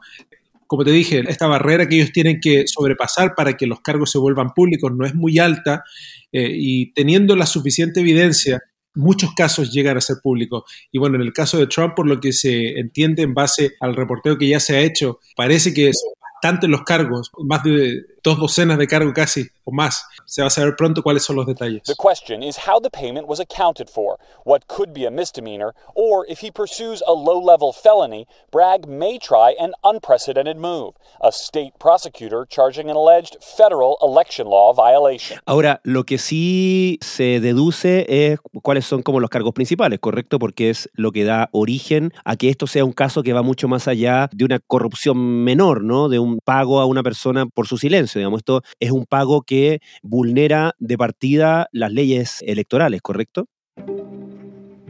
Como 0.68 0.84
te 0.84 0.92
dije, 0.92 1.24
esta 1.28 1.48
barrera 1.48 1.88
que 1.88 1.96
ellos 1.96 2.12
tienen 2.12 2.40
que 2.40 2.66
sobrepasar 2.68 3.36
para 3.36 3.56
que 3.56 3.68
los 3.68 3.82
cargos 3.82 4.12
se 4.12 4.18
vuelvan 4.18 4.54
públicos 4.54 4.92
no 4.92 5.06
es 5.06 5.14
muy 5.14 5.38
alta 5.38 5.84
eh, 6.32 6.50
y 6.52 6.94
teniendo 6.94 7.36
la 7.36 7.46
suficiente 7.46 8.00
evidencia, 8.00 8.62
muchos 8.96 9.34
casos 9.36 9.72
llegan 9.72 9.98
a 9.98 10.02
ser 10.02 10.18
públicos. 10.24 10.64
Y 10.92 11.00
bueno, 11.00 11.16
en 11.16 11.22
el 11.22 11.34
caso 11.34 11.58
de 11.58 11.68
Trump, 11.68 11.94
por 11.96 12.08
lo 12.08 12.20
que 12.20 12.34
se 12.34 12.80
entiende 12.80 13.24
en 13.24 13.34
base 13.34 13.74
al 13.80 13.96
reporteo 13.96 14.38
que 14.38 14.48
ya 14.48 14.60
se 14.60 14.76
ha 14.76 14.82
hecho, 14.82 15.20
parece 15.36 15.74
que 15.74 15.92
son 15.94 16.14
bastantes 16.34 16.70
los 16.70 16.84
cargos, 16.84 17.32
más 17.46 17.64
de 17.64 18.02
dos 18.24 18.40
docenas 18.40 18.78
de 18.78 18.88
cargos 18.88 19.14
casi 19.14 19.48
o 19.66 19.72
más. 19.72 20.06
Se 20.26 20.42
va 20.42 20.48
a 20.48 20.50
saber 20.50 20.76
pronto 20.76 21.04
cuáles 21.04 21.24
son 21.24 21.36
los 21.36 21.46
detalles. 21.46 21.84
The 21.84 21.96
question 21.96 22.42
is 22.42 22.58
how 22.68 22.80
the 22.80 22.90
payment 22.90 23.28
was 23.28 23.40
accounted 23.40 23.90
for, 23.90 24.18
what 24.46 24.68
could 24.68 24.94
be 24.94 25.06
a 25.06 25.12
misdemeanor, 25.12 25.74
or 25.94 26.26
if 26.30 26.40
he 26.42 26.50
pursues 26.50 27.04
a 27.06 27.12
low-level 27.12 27.74
felony, 27.74 28.26
Bragg 28.52 28.88
may 28.88 29.20
try 29.20 29.56
an 29.60 29.74
unprecedented 29.84 30.58
move, 30.58 30.94
a 31.22 31.32
state 31.32 31.74
prosecutor 31.80 32.46
charging 32.50 32.90
an 32.90 32.96
alleged 32.96 33.38
federal 33.42 33.98
election 34.02 34.48
law 34.48 34.74
violation. 34.74 35.40
Ahora, 35.46 35.82
lo 35.84 36.06
que 36.06 36.18
sí 36.18 36.98
se 37.02 37.40
deduce 37.42 38.06
es 38.08 38.40
cuáles 38.62 38.86
son 38.86 39.04
como 39.04 39.20
los 39.20 39.30
cargos 39.30 39.54
principales, 39.54 40.00
¿correcto? 40.00 40.40
Porque 40.40 40.70
es 40.70 40.90
lo 40.94 41.12
que 41.12 41.26
da 41.26 41.50
origen 41.52 42.14
a 42.24 42.38
que 42.38 42.50
esto 42.50 42.68
sea 42.68 42.86
un 42.86 42.94
caso 42.94 43.24
que 43.24 43.34
va 43.34 43.42
mucho 43.42 43.68
más 43.68 43.88
allá 43.88 44.30
de 44.32 44.46
una 44.46 44.60
corrupción 44.60 45.18
menor, 45.44 45.84
¿no? 45.84 46.10
De 46.10 46.20
un 46.20 46.40
pago 46.40 46.80
a 46.80 46.86
una 46.86 47.04
persona 47.04 47.46
por 47.46 47.68
su 47.68 47.78
silencio 47.78 48.13
Digamos, 48.20 48.40
esto 48.40 48.62
es 48.80 48.92
un 48.92 49.06
pago 49.06 49.42
que 49.44 49.80
vulnera 50.02 50.76
de 50.80 50.98
partida 50.98 51.68
las 51.72 51.92
leyes 51.92 52.42
electorales, 52.42 53.02
¿correcto? 53.02 53.48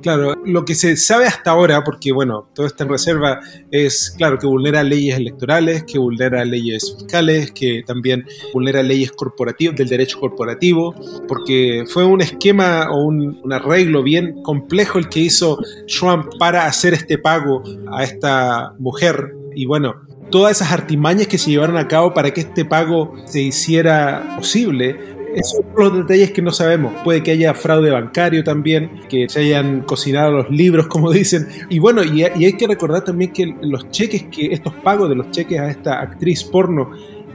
Claro, 0.04 0.36
lo 0.44 0.66
que 0.66 0.76
se 0.76 0.98
sabe 0.98 1.28
hasta 1.28 1.52
ahora, 1.52 1.82
porque 1.86 2.12
bueno, 2.12 2.50
todo 2.54 2.66
está 2.66 2.84
en 2.84 2.90
reserva, 2.90 3.40
es 3.72 4.14
claro 4.18 4.38
que 4.38 4.46
vulnera 4.46 4.84
leyes 4.84 5.16
electorales, 5.16 5.86
que 5.86 5.98
vulnera 5.98 6.44
leyes 6.44 6.94
fiscales, 6.98 7.54
que 7.54 7.84
también 7.88 8.26
vulnera 8.54 8.84
leyes 8.84 9.14
corporativas, 9.14 9.78
del 9.78 9.88
derecho 9.88 10.20
corporativo, 10.20 10.94
porque 11.26 11.86
fue 11.88 12.04
un 12.04 12.20
esquema 12.20 12.92
o 12.92 13.06
un, 13.06 13.42
arreglo 13.54 14.04
bien 14.04 14.44
complejo 14.44 15.00
el 15.00 15.08
que 15.08 15.22
hizo 15.22 15.58
Trump 15.88 16.26
para 16.38 16.66
hacer 16.66 16.94
este 16.94 17.18
pago 17.18 17.64
a 17.90 18.04
esta 18.04 18.74
mujer. 18.80 19.34
Y 19.56 19.66
bueno, 19.68 19.96
todas 20.34 20.54
esas 20.58 20.72
artimañas 20.72 21.28
que 21.28 21.38
se 21.38 21.52
llevaron 21.52 21.78
a 21.78 21.88
cabo 21.88 22.12
para 22.12 22.32
que 22.32 22.42
este 22.42 22.66
pago 22.66 23.14
se 23.26 23.40
hiciera 23.40 24.34
posible. 24.36 24.98
Esos 25.36 25.64
son 25.76 25.76
los 25.76 25.96
detalles 25.96 26.32
que 26.32 26.42
no 26.42 26.50
sabemos. 26.50 26.92
Puede 27.04 27.22
que 27.22 27.30
haya 27.30 27.54
fraude 27.54 27.92
bancario 27.92 28.44
también, 28.44 29.02
que 29.08 29.30
se 29.30 29.42
hayan 29.42 29.82
cocinado 29.82 30.32
los 30.32 30.50
libros, 30.50 30.88
como 30.88 31.12
dicen. 31.12 31.48
Y 31.70 31.78
bueno, 31.78 32.04
y, 32.04 32.24
hay 32.24 32.54
que 32.54 32.66
recordar 32.66 33.04
también 33.04 33.32
que 33.32 33.56
los 33.62 33.92
cheques, 33.92 34.24
que 34.24 34.48
estos 34.48 34.74
pagos 34.74 35.08
de 35.08 35.14
los 35.14 35.30
cheques 35.30 35.60
a 35.60 35.70
esta 35.70 36.02
actriz 36.02 36.44
porno 36.44 36.90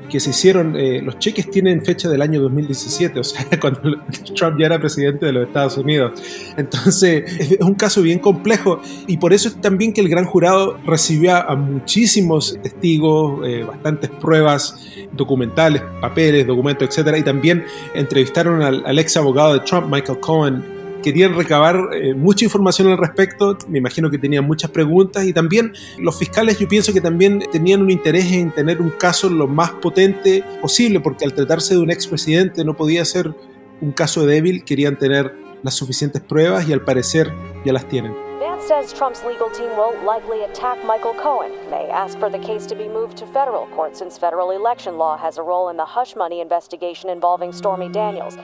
que 0.08 0.20
se 0.20 0.30
hicieron, 0.30 0.76
eh, 0.76 1.00
los 1.02 1.18
cheques 1.18 1.50
tienen 1.50 1.84
fecha 1.84 2.08
del 2.08 2.22
año 2.22 2.40
2017, 2.40 3.20
o 3.20 3.24
sea, 3.24 3.46
cuando 3.60 3.80
Trump 4.34 4.58
ya 4.58 4.66
era 4.66 4.78
presidente 4.78 5.26
de 5.26 5.32
los 5.32 5.46
Estados 5.48 5.76
Unidos. 5.76 6.20
Entonces, 6.56 7.24
es 7.38 7.60
un 7.60 7.74
caso 7.74 8.02
bien 8.02 8.18
complejo 8.18 8.80
y 9.06 9.16
por 9.16 9.32
eso 9.32 9.48
es 9.48 9.60
también 9.60 9.92
que 9.92 10.00
el 10.00 10.08
gran 10.08 10.24
jurado 10.24 10.78
recibió 10.86 11.36
a 11.36 11.54
muchísimos 11.56 12.58
testigos, 12.62 13.46
eh, 13.46 13.64
bastantes 13.64 14.10
pruebas 14.10 14.76
documentales, 15.12 15.82
papeles, 16.00 16.46
documentos, 16.46 16.88
etcétera, 16.88 17.18
y 17.18 17.22
también 17.22 17.64
entrevistaron 17.94 18.62
al 18.62 18.98
ex 18.98 19.16
abogado 19.16 19.54
de 19.54 19.60
Trump, 19.60 19.92
Michael 19.92 20.20
Cohen, 20.20 20.77
querían 21.08 21.34
recabar 21.34 21.88
eh, 21.94 22.12
mucha 22.12 22.44
información 22.44 22.88
al 22.88 22.98
respecto, 22.98 23.56
me 23.66 23.78
imagino 23.78 24.10
que 24.10 24.18
tenían 24.18 24.44
muchas 24.44 24.70
preguntas 24.70 25.24
y 25.24 25.32
también 25.32 25.72
los 25.96 26.18
fiscales 26.18 26.58
yo 26.58 26.68
pienso 26.68 26.92
que 26.92 27.00
también 27.00 27.42
tenían 27.50 27.80
un 27.80 27.90
interés 27.90 28.30
en 28.30 28.52
tener 28.52 28.82
un 28.82 28.90
caso 28.90 29.30
lo 29.30 29.46
más 29.46 29.70
potente 29.70 30.44
posible, 30.60 31.00
porque 31.00 31.24
al 31.24 31.32
tratarse 31.32 31.72
de 31.72 31.80
un 31.80 31.90
expresidente 31.90 32.62
no 32.62 32.76
podía 32.76 33.06
ser 33.06 33.34
un 33.80 33.92
caso 33.92 34.26
débil, 34.26 34.64
querían 34.64 34.98
tener 34.98 35.34
las 35.62 35.72
suficientes 35.72 36.20
pruebas 36.20 36.68
y 36.68 36.74
al 36.74 36.82
parecer 36.82 37.32
ya 37.64 37.72
las 37.72 37.88
tienen. 37.88 38.12
Says 38.66 38.92
Trump's 38.92 39.22
legal 39.24 39.48
team 39.48 39.70
won't 39.78 40.04
likely 40.04 40.42
attack 40.42 40.84
Michael 40.84 41.14
Cohen. 41.14 41.52
May 41.70 41.88
ask 41.88 42.18
for 42.18 42.28
the 42.28 42.40
case 42.40 42.66
to 42.66 42.74
be 42.74 42.86
moved 42.86 43.16
to 43.18 43.26
federal 43.26 43.66
court 43.68 43.96
since 43.96 44.18
federal 44.18 44.50
election 44.50 44.98
law 44.98 45.16
has 45.16 45.38
a 45.38 45.42
role 45.42 45.70
in 45.70 45.78
the 45.78 45.86
hush 45.86 46.14
money 46.16 46.40
investigation 46.42 47.08
involving 47.08 47.50
Stormy 47.52 47.88
Daniels. 47.88 48.36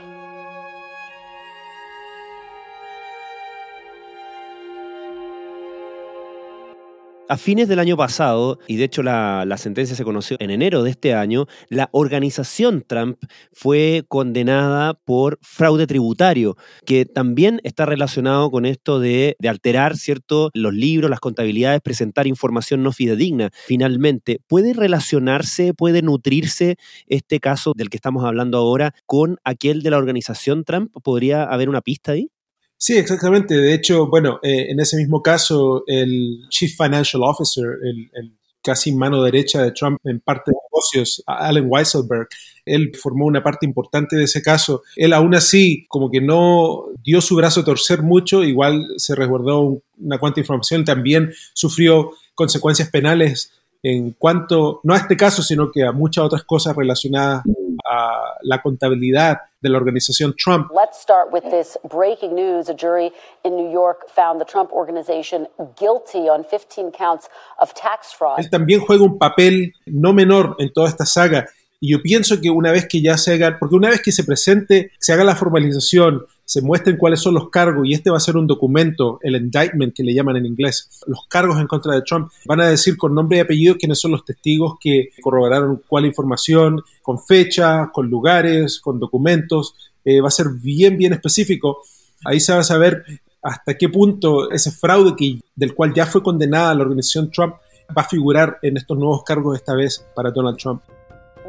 A 7.27 7.39
fines 7.39 7.69
del 7.69 7.79
año 7.79 7.97
pasado, 7.97 8.59
y 8.69 8.77
de 8.77 8.85
hecho 8.85 9.03
la, 9.03 9.47
sentencia 9.57 9.97
se 9.97 10.05
conoció 10.05 10.37
en 10.41 10.51
enero 10.51 10.83
de 10.83 10.91
este 10.91 11.15
año, 11.15 11.47
la 11.71 11.89
organización 11.93 12.85
Trump 12.87 13.17
fue 13.51 14.05
condenada 14.09 14.93
por 14.93 15.39
fraude 15.41 15.87
tributario, 15.87 16.59
que 16.85 17.07
también 17.07 17.63
está 17.65 17.87
relacionado 17.87 18.51
con 18.51 18.67
esto 18.67 19.01
de, 19.01 19.37
de 19.39 19.49
alterar 19.49 19.97
¿cierto? 19.97 20.51
los 20.53 20.75
libros, 20.75 21.09
las 21.09 21.21
contabilidades, 21.21 21.81
presentar 21.81 22.27
información 22.27 22.83
no 22.83 22.93
fidedigna. 22.93 23.49
Finalmente, 23.67 24.41
¿puede 24.47 24.75
relacionarse, 24.75 25.73
puede 25.73 26.03
nutrirse 26.03 26.77
este 27.07 27.41
caso 27.41 27.73
del 27.75 27.89
que 27.89 27.97
estamos 27.97 28.27
hablando 28.27 28.59
ahora 28.59 28.95
con 29.07 29.39
aquel 29.45 29.83
de 29.83 29.91
la 29.91 29.97
organización 29.97 30.63
Trump? 30.65 30.93
¿Podría 31.03 31.45
haber 31.45 31.71
una 31.71 31.81
pista 31.81 32.13
ahí? 32.13 32.34
Sí, 32.77 32.97
exactamente. 32.99 33.57
De 33.57 33.75
hecho, 33.75 34.09
bueno, 34.09 34.41
eh, 34.43 34.71
en 34.71 34.81
ese 34.81 34.97
mismo 34.97 35.23
caso, 35.23 35.85
el 35.87 36.41
Chief 36.51 36.77
Financial 36.77 37.23
Officer, 37.23 37.65
el, 37.83 38.33
casi 38.63 38.93
mano 38.93 39.23
derecha 39.23 39.63
de 39.63 39.73
Trump 39.73 39.99
en 40.05 40.21
parte 40.21 40.51
de 40.51 40.57
negocios, 40.69 41.23
Allen 41.27 41.67
Weisselberg, 41.69 42.29
él 42.65 42.93
formó 42.95 43.27
una 43.27 43.43
parte 43.43 43.67
importante 43.67 44.17
de 44.17 44.25
ese 44.25 44.41
caso. 44.43 44.83
Él 44.97 45.13
aún 45.13 45.35
así, 45.35 45.85
como 45.89 46.11
que 46.11 46.23
no 46.23 46.87
dio 47.03 47.21
su 47.21 47.37
brazo 47.37 47.61
a 47.61 47.65
torcer 47.65 48.03
mucho, 48.03 48.43
igual 48.43 48.83
se 48.97 49.15
resguardó 49.15 49.83
una 49.99 50.19
cuanta 50.19 50.41
información, 50.41 50.85
también 50.85 51.33
sufrió 51.53 52.13
consecuencias 52.35 52.89
penales 52.91 53.53
en 53.83 54.13
cuanto, 54.13 54.81
no 54.83 54.95
a 54.95 54.97
este 54.97 55.17
caso, 55.17 55.43
sino 55.43 55.71
que 55.71 55.85
a 55.85 55.93
muchas 55.93 56.25
otras 56.25 56.43
cosas 56.45 56.75
relacionadas 56.75 57.45
a 57.85 58.37
la 58.43 58.63
contabilidad 58.63 59.39
de 59.61 59.69
la 59.71 59.79
organización 59.79 60.35
Trump. 60.37 60.71
Let's 60.71 61.01
start 61.01 61.33
with 61.33 61.43
this 61.51 61.79
breaking 61.89 62.35
news. 62.35 62.69
A 62.69 62.75
jury 62.75 63.13
in 63.45 63.57
New 63.57 63.71
York 63.71 64.09
found 64.15 64.41
the 64.41 64.47
Trump 64.47 64.71
organization 64.73 65.49
guilty 65.77 66.29
on 66.29 66.45
15 66.45 66.93
counts 66.93 67.29
of 67.59 67.73
tax 67.75 68.15
fraud. 68.17 68.39
Él 68.39 68.51
también 68.51 68.81
juega 68.81 69.05
un 69.05 69.19
papel 69.19 69.73
no 69.87 70.13
menor 70.13 70.57
en 70.59 70.73
toda 70.73 70.89
esta 70.89 71.07
saga. 71.07 71.47
Y 71.81 71.93
yo 71.93 72.03
pienso 72.03 72.41
que 72.41 72.51
una 72.51 72.73
vez 72.73 72.87
que 72.89 73.03
ya 73.03 73.19
se 73.19 73.35
haga, 73.35 73.59
porque 73.59 73.77
una 73.77 73.91
vez 73.91 74.01
que 74.01 74.13
se 74.13 74.25
presente, 74.25 74.93
se 74.99 75.13
haga 75.13 75.25
la 75.25 75.35
formalización, 75.35 76.25
se 76.45 76.61
muestren 76.61 76.97
cuáles 76.97 77.21
son 77.21 77.35
los 77.35 77.49
cargos, 77.51 77.87
y 77.87 77.95
este 77.95 78.11
va 78.11 78.19
a 78.19 78.21
ser 78.21 78.37
un 78.37 78.47
documento, 78.47 79.19
el 79.23 79.37
indictment 79.37 79.95
que 79.95 80.03
le 80.03 80.15
llaman 80.15 80.37
en 80.37 80.47
inglés, 80.47 80.89
los 81.07 81.27
cargos 81.29 81.59
en 81.59 81.67
contra 81.67 81.95
de 81.95 82.03
Trump, 82.03 82.31
van 82.47 82.61
a 82.61 82.69
decir 82.69 82.97
con 82.97 83.15
nombre 83.15 83.39
y 83.39 83.41
apellido 83.41 83.77
quiénes 83.77 83.99
son 83.99 84.13
los 84.13 84.25
testigos 84.25 84.75
que 84.81 85.11
corroboraron 85.23 85.83
cuál 85.89 86.05
información, 86.05 86.83
con 87.03 87.19
fecha, 87.19 87.91
con 87.93 88.09
lugares, 88.09 88.81
con 88.81 88.99
documentos, 88.99 89.75
eh, 90.05 90.21
va 90.21 90.29
a 90.29 90.31
ser 90.31 90.49
bien, 90.51 90.99
bien 90.99 91.13
específico. 91.13 91.79
Ahí 92.25 92.41
se 92.41 92.53
va 92.53 92.61
a 92.61 92.65
saber 92.65 93.05
hasta 93.43 93.77
qué 93.77 93.89
punto 93.89 94.51
ese 94.51 94.71
fraude 94.71 95.15
que, 95.17 95.41
del 95.55 95.75
cual 95.75 95.93
ya 95.95 96.07
fue 96.07 96.23
condenada 96.23 96.75
la 96.75 96.83
organización 96.83 97.31
Trump 97.31 97.55
va 97.97 98.03
a 98.03 98.09
figurar 98.09 98.59
en 98.63 98.77
estos 98.77 98.97
nuevos 98.97 99.23
cargos 99.23 99.57
esta 99.57 99.75
vez 99.75 100.05
para 100.15 100.31
Donald 100.31 100.57
Trump. 100.57 100.83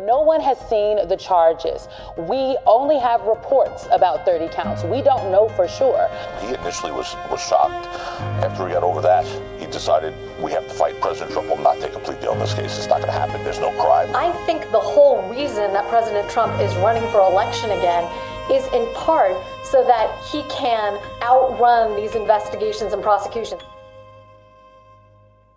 No 0.06 0.22
one 0.22 0.40
has 0.42 0.60
seen 0.70 1.08
the 1.08 1.18
charges. 1.18 1.88
We 2.16 2.56
only 2.68 3.00
have 3.00 3.24
reports 3.24 3.88
about 3.92 4.24
30 4.24 4.54
counts. 4.54 4.84
We 4.84 5.02
don't 5.02 5.32
know 5.32 5.50
for 5.50 5.68
sure. 5.68 6.08
He 6.42 6.54
initially 6.54 6.92
was, 6.92 7.16
was 7.32 7.42
shocked. 7.42 7.88
After 8.46 8.68
he 8.68 8.74
got 8.74 8.84
over 8.84 9.02
that, 9.02 9.26
he 9.60 9.66
decided 9.66 10.14
we 10.40 10.52
have 10.52 10.68
to 10.68 10.74
fight 10.76 11.02
President 11.02 11.32
Trump. 11.32 11.50
will 11.50 11.58
not 11.58 11.80
take 11.80 11.96
a 11.96 12.00
plea 12.00 12.22
deal 12.22 12.34
in 12.34 12.40
this 12.40 12.54
case. 12.54 12.78
It's 12.78 12.88
not 12.88 13.02
going 13.02 13.12
to 13.12 13.18
happen. 13.18 13.44
There's 13.44 13.60
no 13.60 13.72
crime. 13.82 14.16
I 14.16 14.32
think 14.46 14.70
the 14.72 14.80
whole 14.80 15.28
reason 15.28 15.74
that 15.74 15.90
President 15.90 16.30
Trump 16.30 16.54
is 16.62 16.76
running 16.86 17.10
for 17.10 17.22
election 17.22 17.72
again 17.72 18.06
is 18.52 18.64
in 18.78 18.86
part 18.94 19.36
so 19.64 19.84
that 19.88 20.14
he 20.32 20.44
can 20.54 21.00
outrun 21.24 21.96
these 21.96 22.14
investigations 22.14 22.94
and 22.94 23.02
prosecutions. 23.02 23.64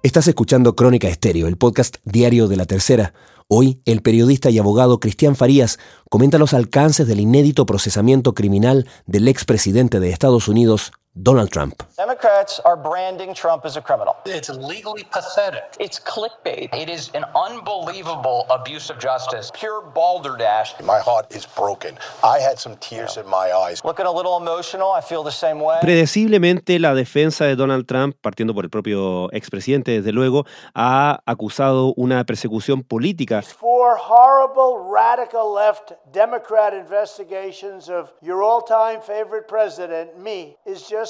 Estás 0.02 0.26
escuchando 0.28 0.74
Crónica 0.74 1.08
Estéreo, 1.08 1.48
el 1.48 1.58
podcast 1.58 1.96
diario 2.04 2.48
de 2.48 2.56
la 2.56 2.64
tercera. 2.64 3.12
Hoy, 3.50 3.80
el 3.86 4.02
periodista 4.02 4.50
y 4.50 4.58
abogado 4.58 5.00
Cristian 5.00 5.34
Farías 5.34 5.78
comenta 6.10 6.36
los 6.36 6.52
alcances 6.52 7.06
del 7.06 7.18
inédito 7.18 7.64
procesamiento 7.64 8.34
criminal 8.34 8.86
del 9.06 9.26
expresidente 9.26 10.00
de 10.00 10.10
Estados 10.10 10.48
Unidos, 10.48 10.92
Donald 11.22 11.50
Trump. 11.50 11.82
Democrats 11.96 12.60
are 12.64 12.76
branding 12.76 13.34
Trump 13.34 13.64
as 13.64 13.76
a 13.76 13.80
criminal. 13.80 14.16
It's 14.24 14.48
legally 14.50 15.02
pathetic. 15.10 15.64
It's 15.80 15.98
clickbait. 15.98 16.72
It 16.72 16.88
is 16.88 17.10
an 17.12 17.24
unbelievable 17.34 18.46
abuse 18.50 18.88
of 18.88 19.00
justice. 19.00 19.50
Pure 19.52 19.90
balderdash. 19.94 20.74
My 20.84 21.00
heart 21.00 21.34
is 21.34 21.44
broken. 21.44 21.96
I 22.22 22.38
had 22.38 22.60
some 22.60 22.76
tears 22.76 23.16
in 23.16 23.26
my 23.26 23.50
eyes. 23.52 23.84
Looking 23.84 24.06
a 24.06 24.12
little 24.12 24.36
emotional. 24.36 24.92
I 24.92 25.00
feel 25.00 25.24
the 25.24 25.32
same 25.32 25.60
way. 25.60 25.78
Predeciblemente, 25.80 26.78
la 26.78 26.94
defensa 26.94 27.46
de 27.46 27.56
Donald 27.56 27.86
Trump, 27.86 28.16
partiendo 28.20 28.54
por 28.54 28.64
el 28.64 28.70
propio 28.70 29.28
expresidente, 29.32 29.90
desde 29.90 30.12
luego, 30.12 30.44
ha 30.74 31.20
acusado 31.26 31.94
una 31.96 32.24
persecución 32.24 32.84
política. 32.84 33.42
Four 33.42 33.96
horrible 33.98 34.78
radical 34.88 35.52
left 35.52 35.94
Democrat 36.12 36.74
investigations 36.74 37.88
of 37.88 38.12
your 38.22 38.44
all-time 38.44 39.00
favorite 39.00 39.48
president, 39.48 40.16
me, 40.16 40.56
is 40.64 40.88
just 40.88 41.07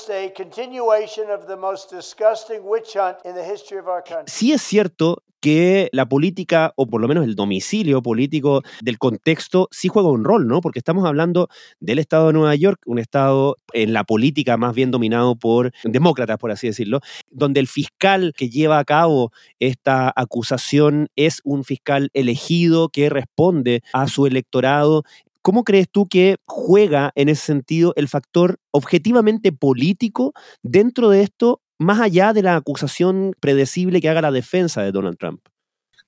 Sí 4.26 4.52
es 4.52 4.62
cierto 4.62 5.22
que 5.40 5.88
la 5.92 6.08
política, 6.08 6.72
o 6.76 6.86
por 6.86 7.00
lo 7.00 7.08
menos 7.08 7.24
el 7.24 7.34
domicilio 7.34 8.02
político 8.02 8.62
del 8.80 8.98
contexto, 8.98 9.68
sí 9.70 9.88
juega 9.88 10.10
un 10.10 10.24
rol, 10.24 10.48
¿no? 10.48 10.60
Porque 10.60 10.78
estamos 10.78 11.04
hablando 11.06 11.48
del 11.80 11.98
estado 11.98 12.28
de 12.28 12.32
Nueva 12.32 12.54
York, 12.54 12.80
un 12.86 12.98
estado 12.98 13.56
en 13.72 13.92
la 13.92 14.04
política 14.04 14.56
más 14.56 14.74
bien 14.74 14.90
dominado 14.90 15.36
por 15.36 15.72
demócratas, 15.84 16.38
por 16.38 16.50
así 16.50 16.66
decirlo, 16.66 17.00
donde 17.30 17.60
el 17.60 17.68
fiscal 17.68 18.32
que 18.36 18.50
lleva 18.50 18.78
a 18.78 18.84
cabo 18.84 19.32
esta 19.60 20.12
acusación 20.14 21.08
es 21.16 21.40
un 21.44 21.64
fiscal 21.64 22.10
elegido 22.14 22.88
que 22.88 23.08
responde 23.08 23.82
a 23.92 24.08
su 24.08 24.26
electorado 24.26 25.04
¿Cómo 25.42 25.64
crees 25.64 25.88
tú 25.90 26.08
que 26.08 26.36
juega 26.46 27.12
en 27.14 27.28
ese 27.28 27.46
sentido 27.46 27.92
el 27.96 28.08
factor 28.08 28.58
objetivamente 28.70 29.52
político 29.52 30.32
dentro 30.62 31.10
de 31.10 31.22
esto, 31.22 31.60
más 31.78 32.00
allá 32.00 32.32
de 32.32 32.42
la 32.42 32.56
acusación 32.56 33.34
predecible 33.40 34.00
que 34.00 34.08
haga 34.08 34.22
la 34.22 34.32
defensa 34.32 34.82
de 34.82 34.92
Donald 34.92 35.16
Trump? 35.18 35.40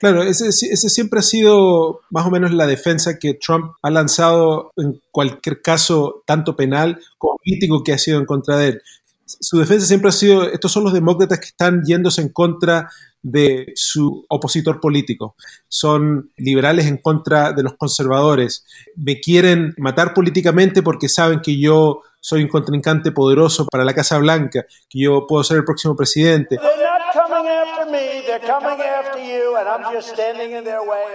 Claro, 0.00 0.22
ese, 0.22 0.50
siempre 0.50 1.20
ha 1.20 1.22
sido 1.22 2.00
más 2.08 2.26
o 2.26 2.30
menos 2.30 2.52
la 2.52 2.66
defensa 2.66 3.18
que 3.18 3.34
Trump 3.34 3.72
ha 3.82 3.90
lanzado 3.90 4.72
en 4.78 4.98
cualquier 5.10 5.60
caso, 5.60 6.22
tanto 6.26 6.56
penal 6.56 6.98
como 7.18 7.36
político 7.36 7.84
que 7.84 7.92
ha 7.92 7.98
sido 7.98 8.18
en 8.18 8.24
contra 8.24 8.56
de 8.56 8.68
él. 8.68 8.82
Su 9.26 9.58
defensa 9.58 9.86
siempre 9.86 10.08
ha 10.08 10.12
sido, 10.12 10.50
estos 10.50 10.72
son 10.72 10.84
los 10.84 10.94
demócratas 10.94 11.38
que 11.38 11.48
están 11.48 11.82
yéndose 11.84 12.22
en 12.22 12.30
contra 12.30 12.88
de 13.22 13.72
su 13.74 14.24
opositor 14.28 14.80
político. 14.80 15.34
Son 15.68 16.30
liberales 16.36 16.86
en 16.86 16.98
contra 16.98 17.52
de 17.52 17.62
los 17.62 17.74
conservadores. 17.74 18.64
Me 18.96 19.20
quieren 19.20 19.74
matar 19.76 20.14
políticamente 20.14 20.82
porque 20.82 21.08
saben 21.08 21.40
que 21.40 21.58
yo 21.58 22.02
soy 22.20 22.42
un 22.42 22.48
contrincante 22.48 23.12
poderoso 23.12 23.66
para 23.66 23.84
la 23.84 23.94
Casa 23.94 24.18
Blanca, 24.18 24.66
que 24.88 25.00
yo 25.00 25.26
puedo 25.26 25.42
ser 25.42 25.58
el 25.58 25.64
próximo 25.64 25.96
presidente. 25.96 26.58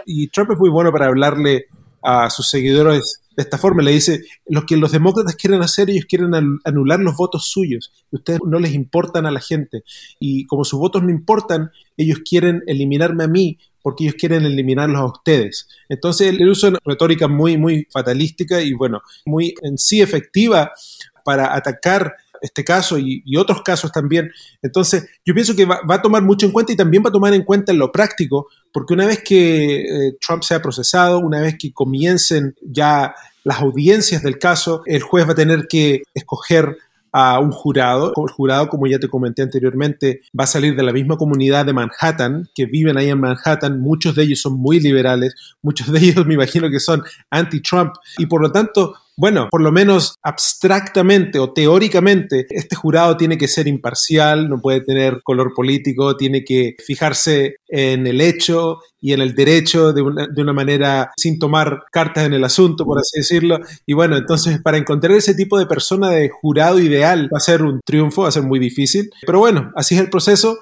Y 0.06 0.28
Trump 0.28 0.52
es 0.52 0.58
muy 0.58 0.70
bueno 0.70 0.92
para 0.92 1.08
hablarle 1.08 1.68
a 2.02 2.30
sus 2.30 2.50
seguidores 2.50 3.22
de 3.36 3.44
esta 3.44 3.58
forma. 3.58 3.84
Le 3.84 3.92
dice, 3.92 4.22
lo 4.48 4.66
que 4.66 4.78
los 4.78 4.92
demócratas 4.92 5.36
quieren 5.36 5.62
hacer, 5.62 5.90
ellos 5.90 6.06
quieren 6.08 6.32
anular 6.64 7.00
los 7.00 7.16
votos 7.16 7.50
suyos. 7.50 7.92
Ustedes 8.12 8.40
no 8.46 8.60
les 8.60 8.74
importan 8.74 9.26
a 9.26 9.32
la 9.32 9.42
gente. 9.42 9.84
Y 10.20 10.46
como 10.48 10.64
sus 10.64 10.80
votos 10.80 11.04
no 11.04 11.10
importan, 11.10 11.72
ellos 11.98 12.20
quieren 12.28 12.64
eliminarme 12.68 13.24
a 13.24 13.28
mí 13.28 13.58
porque 13.82 14.06
ellos 14.06 14.16
quieren 14.18 14.46
eliminarlos 14.46 15.00
a 15.00 15.06
ustedes. 15.06 15.68
Entonces 15.90 16.30
él 16.30 16.50
usa 16.50 16.70
una 16.70 16.80
retórica 16.84 17.28
muy, 17.28 17.56
muy 17.56 17.88
fatalística 17.92 18.60
y 18.60 18.74
bueno, 18.74 19.02
muy 19.28 19.54
en 19.62 19.78
sí 19.78 20.02
efectiva 20.02 20.72
para 21.24 21.56
atacar 21.56 22.16
este 22.42 22.64
caso 22.64 22.98
y, 22.98 23.24
otros 23.38 23.62
casos 23.62 23.92
también. 23.92 24.32
Entonces, 24.62 25.08
yo 25.26 25.34
pienso 25.34 25.56
que 25.56 25.66
va, 25.66 25.80
a 25.88 26.02
tomar 26.02 26.24
mucho 26.24 26.46
en 26.46 26.52
cuenta 26.52 26.72
y 26.74 26.76
también 26.76 27.04
va 27.04 27.10
a 27.10 27.14
tomar 27.14 27.34
en 27.34 27.44
cuenta 27.44 27.72
en 27.72 27.80
lo 27.80 27.92
práctico, 27.92 28.48
porque 28.76 28.94
una 28.94 29.06
vez 29.06 29.24
que 29.24 29.84
eh, 29.84 30.18
Trump 30.20 30.44
sea 30.44 30.62
procesado, 30.62 31.20
una 31.20 31.40
vez 31.40 31.56
que 31.58 31.72
comiencen 31.72 32.58
ya 32.62 33.16
las 33.46 33.62
audiencias 33.62 34.22
del 34.22 34.38
caso, 34.38 34.82
el 34.86 35.02
juez 35.02 35.26
va 35.26 35.32
a 35.32 35.36
tener 35.36 35.68
que 35.70 36.04
escoger 36.14 36.76
a 37.14 37.40
un 37.40 37.54
jurado. 37.54 38.12
El 38.18 38.34
jurado, 38.34 38.68
como 38.68 38.86
ya 38.88 39.00
te 39.00 39.08
comenté 39.08 39.44
anteriormente, 39.44 40.24
va 40.38 40.44
a 40.44 40.48
salir 40.48 40.76
de 40.76 40.84
la 40.84 40.92
misma 40.92 41.16
comunidad 41.16 41.66
de 41.66 41.72
Manhattan, 41.72 42.50
que 42.54 42.66
viven 42.66 42.98
ahí 42.98 43.10
en 43.10 43.22
Manhattan. 43.22 43.80
Muchos 43.80 44.14
de 44.14 44.24
ellos 44.24 44.42
son 44.42 44.60
muy 44.60 44.82
liberales, 44.82 45.36
muchos 45.62 45.90
de 45.90 46.00
ellos 46.00 46.26
me 46.28 46.34
imagino 46.34 46.70
que 46.70 46.82
son 46.82 47.02
anti-Trump 47.30 47.94
y 48.18 48.26
por 48.26 48.42
lo 48.42 48.52
tanto 48.52 48.94
bueno, 49.18 49.48
por 49.50 49.62
lo 49.62 49.72
menos 49.72 50.16
abstractamente 50.22 51.40
o 51.40 51.54
teóricamente, 51.54 52.46
este 52.50 52.76
jurado 52.76 53.16
tiene 53.16 53.38
que 53.38 53.48
ser 53.48 53.68
imparcial, 53.68 54.50
no 54.50 54.60
puede 54.60 54.82
tener 54.82 55.22
color 55.24 55.54
político, 55.54 56.18
tiene 56.18 56.44
que 56.44 56.76
fijarse 56.86 57.58
en 57.68 58.08
el 58.08 58.20
hecho 58.20 58.80
y 59.00 59.14
en 59.14 59.22
el 59.22 59.36
derecho 59.36 59.94
de 59.94 60.02
una, 60.02 60.54
manera 60.54 61.12
sin 61.16 61.38
tomar 61.38 61.84
cartas 61.92 62.26
en 62.26 62.34
el 62.34 62.44
asunto, 62.44 62.86
por 62.86 62.98
así 62.98 63.20
decirlo. 63.20 63.60
Y 63.86 63.94
bueno, 63.94 64.18
entonces 64.18 64.60
para 64.62 64.78
encontrar 64.78 65.16
ese 65.16 65.36
tipo 65.36 65.60
de 65.60 65.68
persona 65.68 66.10
de 66.10 66.30
jurado 66.30 66.80
ideal 66.80 67.30
va 67.32 67.38
a 67.38 67.42
ser 67.42 67.62
un 67.62 67.82
triunfo, 67.86 68.24
va 68.24 68.30
a 68.30 68.32
ser 68.32 68.44
muy 68.44 68.58
difícil. 68.60 69.12
Pero 69.26 69.40
bueno, 69.40 69.72
así 69.76 69.96
es 69.96 70.02
el 70.02 70.10
proceso. 70.10 70.58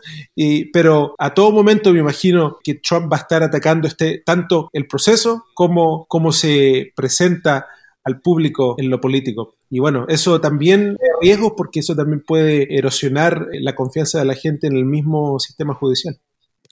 Pero 0.74 1.16
a 1.18 1.34
todo 1.34 1.52
momento 1.52 1.94
me 1.94 2.00
imagino 2.00 2.58
que 2.64 2.76
Trump 2.76 3.12
va 3.12 3.18
a 3.18 3.22
estar 3.22 3.44
atacando 3.44 3.88
este, 3.88 4.22
tanto 4.26 4.70
el 4.74 4.88
proceso 4.88 5.46
como 5.54 6.06
cómo 6.08 6.32
se 6.32 6.92
presenta 6.96 7.66
al 8.04 8.22
público 8.22 8.76
en 8.78 8.90
lo 8.90 9.00
político. 9.00 9.56
Y 9.70 9.80
bueno, 9.80 10.06
eso 10.08 10.42
también 10.42 10.98
es 11.00 11.12
riesgo 11.22 11.56
porque 11.56 11.80
eso 11.80 11.96
también 11.96 12.24
puede 12.26 12.76
erosionar 12.78 13.48
la 13.54 13.76
confianza 13.76 14.20
de 14.20 14.26
la 14.26 14.36
gente 14.36 14.68
en 14.68 14.76
el 14.76 14.86
mismo 14.86 15.40
sistema 15.40 15.74
judicial. 15.74 16.20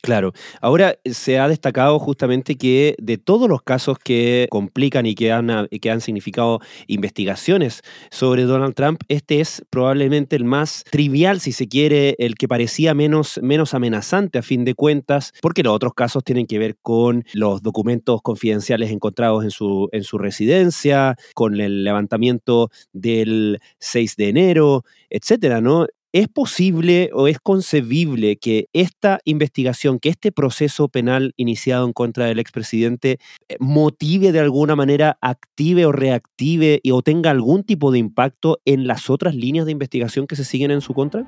Claro. 0.02 0.34
Ahora 0.62 0.98
se 1.06 1.38
ha 1.38 1.48
destacado 1.48 2.00
justamente 2.00 2.56
que 2.56 2.96
de 2.98 3.20
todos 3.20 3.48
los 3.48 3.62
casos 3.62 4.00
que 4.00 4.48
complican 4.50 5.06
y 5.06 5.14
que 5.14 5.32
han, 5.32 5.68
que 5.70 5.92
han 5.92 6.02
significado 6.02 6.60
investigaciones 6.88 7.84
sobre 8.10 8.44
Donald 8.44 8.74
Trump, 8.74 9.02
este 9.10 9.42
es 9.42 9.64
probablemente 9.70 10.36
el 10.36 10.44
más 10.44 10.84
trivial, 10.90 11.40
si 11.40 11.52
se 11.52 11.68
quiere, 11.68 12.16
el 12.18 12.34
que 12.34 12.48
parecía 12.48 12.96
menos, 12.96 13.40
menos 13.44 13.76
amenazante 13.76 14.40
a 14.40 14.42
fin 14.42 14.66
de 14.66 14.74
cuentas, 14.74 15.34
porque 15.40 15.62
los 15.62 15.76
otros 15.76 15.94
casos 15.94 16.24
tienen 16.24 16.48
que 16.48 16.58
ver 16.58 16.78
con 16.82 17.24
los 17.34 17.62
documentos 17.62 18.24
confidenciales 18.24 18.90
encontrados 18.90 19.44
en 19.44 19.52
su, 19.52 19.88
en 19.92 20.04
su 20.04 20.18
residencia, 20.18 21.16
con 21.36 21.60
el 21.60 21.84
levantamiento 21.84 22.72
del 22.92 23.60
6 23.78 24.16
de 24.16 24.30
enero, 24.30 24.84
etcétera, 25.12 25.62
¿no? 25.62 25.86
¿Es 26.14 26.28
posible 26.28 27.10
o 27.14 27.30
es 27.30 27.40
concebible 27.40 28.36
que 28.36 28.68
esta 28.74 29.20
investigación, 29.24 29.98
que 29.98 30.10
este 30.10 30.34
proceso 30.34 30.90
penal 30.90 31.34
iniciado 31.38 31.86
en 31.86 31.94
contra 31.94 32.26
del 32.26 32.40
expresidente 32.40 33.18
eh, 33.48 33.56
motive 33.60 34.34
de 34.34 34.40
alguna 34.42 34.76
manera, 34.76 35.18
active 35.22 35.86
o 35.86 35.94
reactive 35.94 36.82
o 36.92 37.02
tenga 37.02 37.32
algún 37.32 37.64
tipo 37.64 37.94
de 37.94 38.00
impacto 38.00 38.60
en 38.66 38.88
las 38.88 39.10
otras 39.10 39.36
líneas 39.36 39.66
de 39.66 39.72
investigación 39.72 40.28
que 40.28 40.36
se 40.36 40.44
siguen 40.44 40.72
en 40.72 40.82
su 40.82 40.94
contra? 40.94 41.26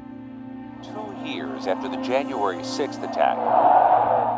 After 1.67 1.89
the 1.89 1.97
January 1.97 2.57
6th 2.57 3.03
attack. 3.03 3.37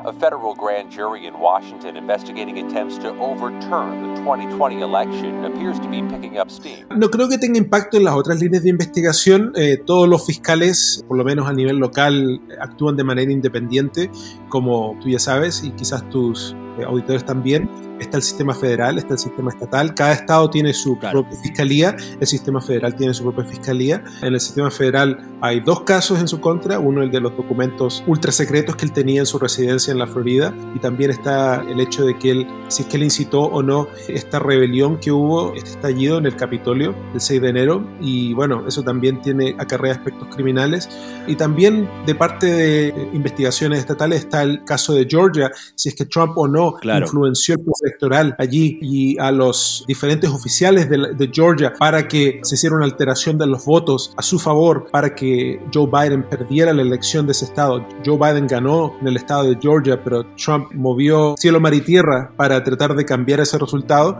A 0.06 0.14
federal 0.14 0.54
grand 0.54 0.92
jury 0.92 1.26
in 1.26 1.34
Washington 1.40 1.98
investigating 1.98 2.60
attempts 2.60 2.98
to 3.00 3.10
overturn 3.20 4.02
the 4.04 4.22
2020 4.22 4.82
election 4.82 5.44
appears 5.46 5.80
to 5.80 5.88
be 5.88 6.04
picking 6.04 6.38
up 6.38 6.52
steam. 6.52 6.86
No 6.96 7.10
creo 7.10 7.28
que 7.28 7.38
tenga 7.40 7.58
impacto 7.58 7.98
en 7.98 8.04
las 8.04 8.14
otras 8.14 8.40
líneas 8.40 8.64
de 8.64 8.70
investigación. 8.70 9.52
Eh, 9.56 9.78
todos 9.84 10.08
los 10.08 10.26
fiscales, 10.26 11.04
por 11.08 11.18
lo 11.18 11.24
menos 11.24 11.48
a 11.48 11.54
nivel 11.54 11.78
local, 11.78 12.40
actúan 12.60 12.96
de 12.96 13.04
manera 13.04 13.32
independiente, 13.32 14.12
como 14.50 14.96
tú 15.02 15.10
ya 15.10 15.20
sabes, 15.20 15.64
y 15.64 15.72
quizás 15.72 16.08
tus 16.10 16.56
eh, 16.78 16.84
auditores 16.84 17.26
también 17.26 17.68
está 17.99 18.17
el 18.17 18.23
sistema 18.23 18.53
federal, 18.53 18.97
está 18.97 19.13
el 19.13 19.19
sistema 19.19 19.51
estatal, 19.51 19.93
cada 19.95 20.13
estado 20.13 20.49
tiene 20.49 20.73
su 20.73 20.97
propia 20.99 21.38
fiscalía, 21.41 21.95
el 22.19 22.27
sistema 22.27 22.62
federal 22.62 22.95
tiene 22.95 23.13
su 23.13 23.23
propia 23.23 23.45
fiscalía. 23.45 24.03
En 24.21 24.34
el 24.34 24.39
sistema 24.39 24.71
federal 24.71 25.17
hay 25.41 25.60
dos 25.60 25.81
casos 25.81 26.19
en 26.19 26.27
su 26.27 26.39
contra, 26.39 26.79
uno 26.79 27.01
el 27.01 27.12
de 27.12 27.19
los 27.19 27.36
documentos 27.36 28.03
ultra 28.08 28.31
secretos 28.31 28.75
que 28.75 28.86
él 28.86 28.91
tenía 28.91 29.21
en 29.21 29.25
su 29.25 29.39
residencia 29.39 29.91
en 29.91 29.99
la 29.99 30.08
Florida 30.08 30.53
y 30.73 30.79
también 30.79 31.12
está 31.12 31.63
el 31.67 31.79
hecho 31.79 32.05
de 32.05 32.17
que 32.17 32.31
él, 32.31 32.47
si 32.67 32.84
es 32.84 32.89
que 32.89 32.97
él 32.97 33.03
incitó 33.03 33.41
o 33.41 33.62
no 33.62 33.88
esta 34.08 34.39
rebelión 34.39 34.97
que 34.99 35.12
hubo, 35.12 35.53
este 35.53 35.71
estallido 35.71 36.17
en 36.17 36.25
el 36.25 36.36
Capitolio 36.36 36.95
el 37.13 37.21
6 37.21 37.41
de 37.41 37.49
enero 37.49 37.88
y 38.01 38.34
bueno, 38.34 38.65
eso 38.67 38.84
también 38.84 39.21
tiene 39.21 39.55
acarrea 39.58 39.93
aspectos 39.93 40.27
criminales. 40.34 40.89
Y 41.27 41.36
también 41.36 41.89
de 42.05 42.15
parte 42.15 42.45
de 42.47 43.10
investigaciones 43.13 43.79
estatales 43.79 44.19
está 44.19 44.43
el 44.43 44.63
caso 44.63 44.93
de 44.93 45.05
Georgia, 45.10 45.51
si 45.75 45.89
es 45.89 45.95
que 45.95 46.05
Trump 46.05 46.38
o 46.38 46.47
no 46.47 46.75
influenció 46.84 47.55
el 47.55 47.63
electoral 47.86 48.36
allí 48.39 48.78
y 48.82 49.19
a 49.19 49.32
los 49.32 49.86
diferentes 49.88 50.30
oficiales 50.30 50.89
de, 50.89 51.30
Georgia 51.32 51.74
para 51.78 52.08
que 52.08 52.39
se 52.43 52.56
hiciera 52.56 52.76
una 52.76 52.86
alteración 52.86 53.38
de 53.38 53.48
los 53.48 53.65
votos 53.65 54.13
a 54.15 54.21
su 54.21 54.39
favor 54.39 54.88
para 54.91 55.13
que 55.15 55.60
Joe 55.74 55.88
Biden 55.88 56.24
perdiera 56.24 56.71
la 56.71 56.82
elección 56.82 57.26
de 57.26 57.32
ese 57.32 57.45
estado. 57.45 57.86
Joe 58.06 58.17
Biden 58.17 58.48
ganó 58.48 58.93
en 59.02 59.08
el 59.08 59.15
estado 59.17 59.43
de 59.43 59.58
Georgia, 59.60 60.00
pero 60.04 60.24
Trump 60.36 60.71
movió 60.74 61.36
cielo, 61.38 61.60
mar 61.60 61.74
y 61.74 61.82
tierra 61.82 62.32
para 62.38 62.63
tratar 62.63 62.95
de 62.95 63.06
cambiar 63.06 63.39
ese 63.39 63.58
resultado. 63.58 64.19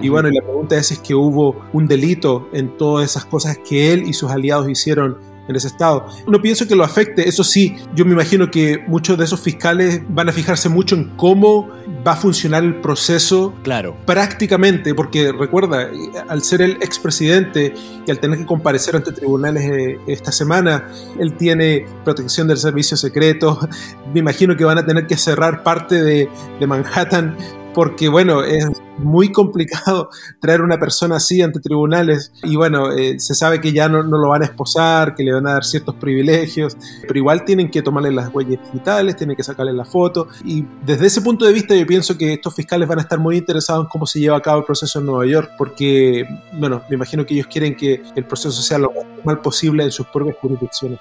Y 0.00 0.08
bueno, 0.08 0.28
y 0.28 0.34
la 0.34 0.42
pregunta 0.42 0.76
es, 0.76 0.90
es 0.90 0.98
que 1.00 1.14
hubo 1.14 1.56
un 1.72 1.86
delito 1.86 2.48
en 2.52 2.76
todas 2.76 3.04
esas 3.04 3.24
cosas 3.24 3.58
que 3.58 3.92
él 3.92 4.04
y 4.06 4.12
sus 4.12 4.30
aliados 4.30 4.68
hicieron 4.68 5.18
en 5.48 5.56
ese 5.56 5.68
estado. 5.68 6.06
No 6.26 6.40
pienso 6.40 6.66
que 6.66 6.74
lo 6.74 6.84
afecte, 6.84 7.28
eso 7.28 7.44
sí, 7.44 7.76
yo 7.94 8.04
me 8.04 8.12
imagino 8.12 8.50
que 8.50 8.84
muchos 8.86 9.18
de 9.18 9.24
esos 9.24 9.40
fiscales 9.40 10.02
van 10.08 10.28
a 10.28 10.32
fijarse 10.32 10.68
mucho 10.68 10.94
en 10.94 11.16
cómo 11.16 11.68
va 12.06 12.12
a 12.12 12.16
funcionar 12.16 12.64
el 12.64 12.80
proceso 12.80 13.54
claro. 13.62 13.96
prácticamente, 14.06 14.94
porque 14.94 15.32
recuerda, 15.32 15.90
al 16.28 16.42
ser 16.42 16.62
el 16.62 16.72
expresidente 16.82 17.74
y 18.06 18.10
al 18.10 18.18
tener 18.18 18.38
que 18.38 18.46
comparecer 18.46 18.96
ante 18.96 19.12
tribunales 19.12 19.64
eh, 19.64 19.98
esta 20.06 20.32
semana, 20.32 20.88
él 21.18 21.36
tiene 21.36 21.86
protección 22.04 22.48
del 22.48 22.56
servicio 22.56 22.96
secreto, 22.96 23.58
me 24.14 24.20
imagino 24.20 24.56
que 24.56 24.64
van 24.64 24.78
a 24.78 24.86
tener 24.86 25.06
que 25.06 25.16
cerrar 25.16 25.62
parte 25.62 26.02
de, 26.02 26.28
de 26.58 26.66
Manhattan 26.66 27.36
porque 27.80 28.10
bueno, 28.10 28.44
es 28.44 28.66
muy 28.98 29.32
complicado 29.32 30.10
traer 30.38 30.60
una 30.60 30.78
persona 30.78 31.16
así 31.16 31.40
ante 31.40 31.60
tribunales 31.60 32.30
y 32.42 32.54
bueno, 32.54 32.92
eh, 32.92 33.18
se 33.18 33.34
sabe 33.34 33.58
que 33.58 33.72
ya 33.72 33.88
no, 33.88 34.02
lo 34.02 34.28
van 34.28 34.42
a 34.42 34.44
esposar, 34.44 35.14
que 35.14 35.22
le 35.22 35.32
van 35.32 35.46
a 35.46 35.54
dar 35.54 35.64
ciertos 35.64 35.94
privilegios, 35.94 36.76
pero 37.00 37.18
igual 37.18 37.42
tienen 37.46 37.70
que 37.70 37.80
tomarle 37.80 38.12
las 38.12 38.34
huellas 38.34 38.62
digitales, 38.66 39.16
tienen 39.16 39.34
que 39.34 39.42
sacarle 39.42 39.72
la 39.72 39.86
foto 39.86 40.28
y 40.44 40.62
desde 40.84 41.06
ese 41.06 41.22
punto 41.22 41.46
de 41.46 41.54
vista 41.54 41.74
yo 41.74 41.86
pienso 41.86 42.18
que 42.18 42.34
estos 42.34 42.54
fiscales 42.54 42.86
van 42.86 42.98
a 42.98 43.02
estar 43.02 43.18
muy 43.18 43.38
interesados 43.38 43.86
en 43.86 43.88
cómo 43.88 44.04
se 44.04 44.20
lleva 44.20 44.36
a 44.36 44.42
cabo 44.42 44.58
el 44.58 44.64
proceso 44.66 44.98
en 44.98 45.06
Nueva 45.06 45.24
York 45.24 45.52
porque, 45.56 46.28
bueno, 46.52 46.82
me 46.90 46.96
imagino 46.96 47.24
que 47.24 47.32
ellos 47.32 47.46
quieren 47.46 47.74
que 47.74 48.02
el 48.14 48.26
proceso 48.26 48.60
sea 48.60 48.76
lo 48.76 48.92
más 48.92 49.06
normal 49.16 49.40
posible 49.40 49.84
en 49.84 49.90
sus 49.90 50.06
propias 50.08 50.36
jurisdicciones. 50.42 51.00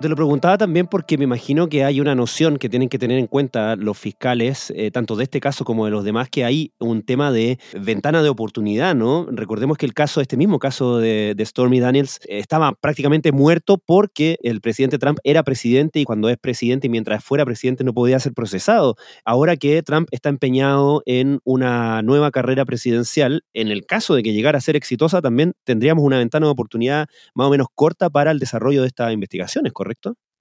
Te 0.00 0.08
lo 0.08 0.14
preguntaba 0.14 0.56
también 0.56 0.86
porque 0.86 1.18
me 1.18 1.24
imagino 1.24 1.68
que 1.68 1.82
hay 1.82 2.00
una 2.00 2.14
noción 2.14 2.58
que 2.58 2.68
tienen 2.68 2.88
que 2.88 3.00
tener 3.00 3.18
en 3.18 3.26
cuenta 3.26 3.74
los 3.74 3.98
fiscales, 3.98 4.72
eh, 4.76 4.92
tanto 4.92 5.16
de 5.16 5.24
este 5.24 5.40
caso 5.40 5.64
como 5.64 5.86
de 5.86 5.90
los 5.90 6.04
demás, 6.04 6.28
que 6.28 6.44
hay 6.44 6.70
un 6.78 7.02
tema 7.02 7.32
de 7.32 7.58
ventana 7.76 8.22
de 8.22 8.28
oportunidad, 8.28 8.94
¿no? 8.94 9.26
Recordemos 9.28 9.76
que 9.76 9.86
el 9.86 9.94
caso, 9.94 10.20
este 10.20 10.36
mismo 10.36 10.60
caso 10.60 10.98
de, 10.98 11.34
Stormy 11.44 11.80
Daniels, 11.80 12.20
estaba 12.28 12.74
prácticamente 12.80 13.32
muerto 13.32 13.76
porque 13.76 14.38
el 14.44 14.60
presidente 14.60 14.98
Trump 14.98 15.18
era 15.24 15.42
presidente 15.42 15.98
y 15.98 16.04
cuando 16.04 16.28
es 16.28 16.36
presidente 16.36 16.86
y 16.86 16.90
mientras 16.90 17.24
fuera 17.24 17.44
presidente 17.44 17.82
no 17.82 17.92
podía 17.92 18.20
ser 18.20 18.34
procesado. 18.34 18.94
Ahora 19.24 19.56
que 19.56 19.82
Trump 19.82 20.06
está 20.12 20.28
empeñado 20.28 21.02
en 21.06 21.40
una 21.42 22.02
nueva 22.02 22.30
carrera 22.30 22.64
presidencial, 22.64 23.42
en 23.52 23.66
el 23.66 23.84
caso 23.84 24.14
de 24.14 24.22
que 24.22 24.32
llegara 24.32 24.58
a 24.58 24.60
ser 24.60 24.76
exitosa, 24.76 25.20
también 25.20 25.54
tendríamos 25.64 26.04
una 26.04 26.18
ventana 26.18 26.46
de 26.46 26.52
oportunidad 26.52 27.08
más 27.34 27.48
o 27.48 27.50
menos 27.50 27.66
corta 27.74 28.08
para 28.10 28.30
el 28.30 28.38
desarrollo 28.38 28.82
de 28.82 28.86
estas 28.86 29.12
investigaciones, 29.12 29.72
¿correcto? 29.72 29.87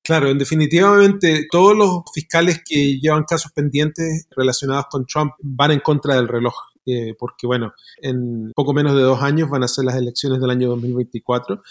Claro, 0.04 0.30
en 0.30 0.38
definitivamente 0.38 1.48
todos 1.52 1.76
los 1.76 2.04
fiscales 2.14 2.62
que 2.66 2.98
llevan 2.98 3.26
casos 3.26 3.52
pendientes 3.52 4.28
relacionados 4.36 4.86
con 4.90 5.06
Trump 5.06 5.34
van 5.40 5.72
en 5.72 5.80
contra 5.82 6.16
del 6.16 6.30
reloj. 6.30 6.56
Eh, 6.88 7.16
porque 7.20 7.46
bueno, 7.46 7.74
en 8.02 8.52
poco 8.56 8.74
menos 8.74 8.96
de 8.96 9.02
dos 9.02 9.22
años 9.22 9.50
van 9.50 9.64
a 9.64 9.68
ser 9.68 9.86
las 9.86 9.96
elecciones 9.96 10.40
del 10.40 10.50
año 10.50 10.70
2024 10.70 11.62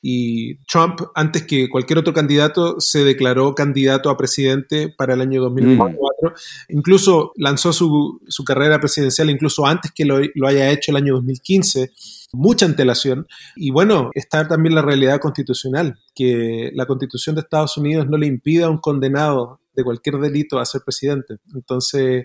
y 0.00 0.56
Trump, 0.64 1.00
antes 1.14 1.44
que 1.44 1.68
cualquier 1.68 1.98
otro 1.98 2.12
candidato, 2.12 2.80
se 2.80 3.04
declaró 3.04 3.54
candidato 3.54 4.10
a 4.10 4.16
presidente 4.16 4.88
para 4.88 5.14
el 5.14 5.20
año 5.20 5.42
2024. 5.42 6.30
Mm. 6.30 6.32
Incluso 6.76 7.32
lanzó 7.36 7.72
su, 7.72 8.20
su, 8.26 8.44
carrera 8.44 8.80
presidencial 8.80 9.30
incluso 9.30 9.66
antes 9.66 9.92
que 9.92 10.04
lo, 10.04 10.18
lo 10.34 10.48
haya 10.48 10.70
hecho 10.70 10.90
el 10.90 10.96
año 10.96 11.14
2015 11.14 11.92
mucha 12.32 12.66
antelación. 12.66 13.26
Y 13.56 13.70
bueno, 13.70 14.10
está 14.14 14.48
también 14.48 14.74
la 14.74 14.82
realidad 14.82 15.20
constitucional, 15.20 15.98
que 16.14 16.70
la 16.74 16.86
constitución 16.86 17.34
de 17.34 17.42
Estados 17.42 17.76
Unidos 17.76 18.08
no 18.08 18.16
le 18.16 18.26
impide 18.26 18.64
a 18.64 18.70
un 18.70 18.78
condenado 18.78 19.60
de 19.74 19.84
cualquier 19.84 20.18
delito 20.18 20.58
a 20.58 20.66
ser 20.66 20.82
presidente. 20.84 21.36
Entonces, 21.54 22.24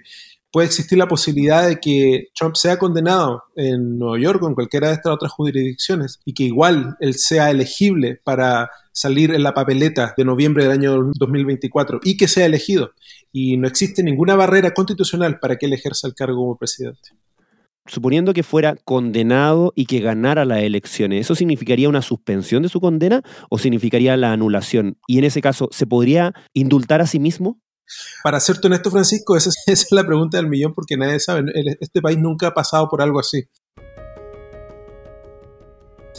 puede 0.51 0.67
existir 0.67 0.97
la 0.97 1.07
posibilidad 1.07 1.67
de 1.67 1.79
que 1.79 2.27
Trump 2.35 2.55
sea 2.55 2.77
condenado 2.77 3.43
en 3.55 3.97
Nueva 3.97 4.19
York 4.19 4.41
o 4.43 4.47
en 4.47 4.55
cualquiera 4.55 4.87
de 4.87 4.95
estas 4.95 5.13
otras 5.13 5.31
jurisdicciones 5.31 6.19
y 6.25 6.33
que 6.33 6.43
igual 6.43 6.95
él 6.99 7.13
sea 7.15 7.49
elegible 7.51 8.19
para 8.23 8.69
salir 8.91 9.33
en 9.33 9.43
la 9.43 9.53
papeleta 9.53 10.13
de 10.17 10.25
noviembre 10.25 10.63
del 10.63 10.71
año 10.71 11.11
2024 11.19 11.99
y 12.03 12.17
que 12.17 12.27
sea 12.27 12.45
elegido. 12.45 12.91
Y 13.31 13.57
no 13.57 13.67
existe 13.67 14.01
ninguna 14.03 14.35
barrera 14.35 14.73
constitucional 14.73 15.39
para 15.39 15.57
que 15.57 15.67
él 15.67 15.73
ejerza 15.73 16.07
el 16.07 16.15
cargo 16.15 16.37
como 16.37 16.57
presidente. 16.57 17.09
Suponiendo 17.85 18.33
que 18.33 18.43
fuera 18.43 18.75
condenado 18.83 19.71
y 19.75 19.85
que 19.85 19.99
ganara 19.99 20.43
las 20.43 20.59
elecciones, 20.59 21.21
¿eso 21.21 21.35
significaría 21.35 21.87
una 21.87 22.01
suspensión 22.01 22.63
de 22.63 22.69
su 22.69 22.81
condena 22.81 23.21
o 23.49 23.57
significaría 23.57 24.17
la 24.17 24.33
anulación? 24.33 24.97
Y 25.07 25.19
en 25.19 25.23
ese 25.23 25.41
caso, 25.41 25.69
¿se 25.71 25.87
podría 25.87 26.33
indultar 26.53 26.99
a 26.99 27.07
sí 27.07 27.19
mismo? 27.19 27.61
Para 28.23 28.39
serte 28.39 28.67
honesto, 28.67 28.91
Francisco, 28.91 29.35
esa 29.37 29.51
es, 29.65 29.87
la 29.91 30.05
pregunta 30.05 30.37
del 30.37 30.47
millón 30.47 30.73
porque 30.73 30.97
nadie 30.97 31.19
sabe. 31.19 31.45
Este 31.79 32.01
país 32.01 32.17
nunca 32.17 32.47
ha 32.47 32.53
pasado 32.53 32.89
por 32.89 33.01
algo 33.01 33.19
así. 33.19 33.47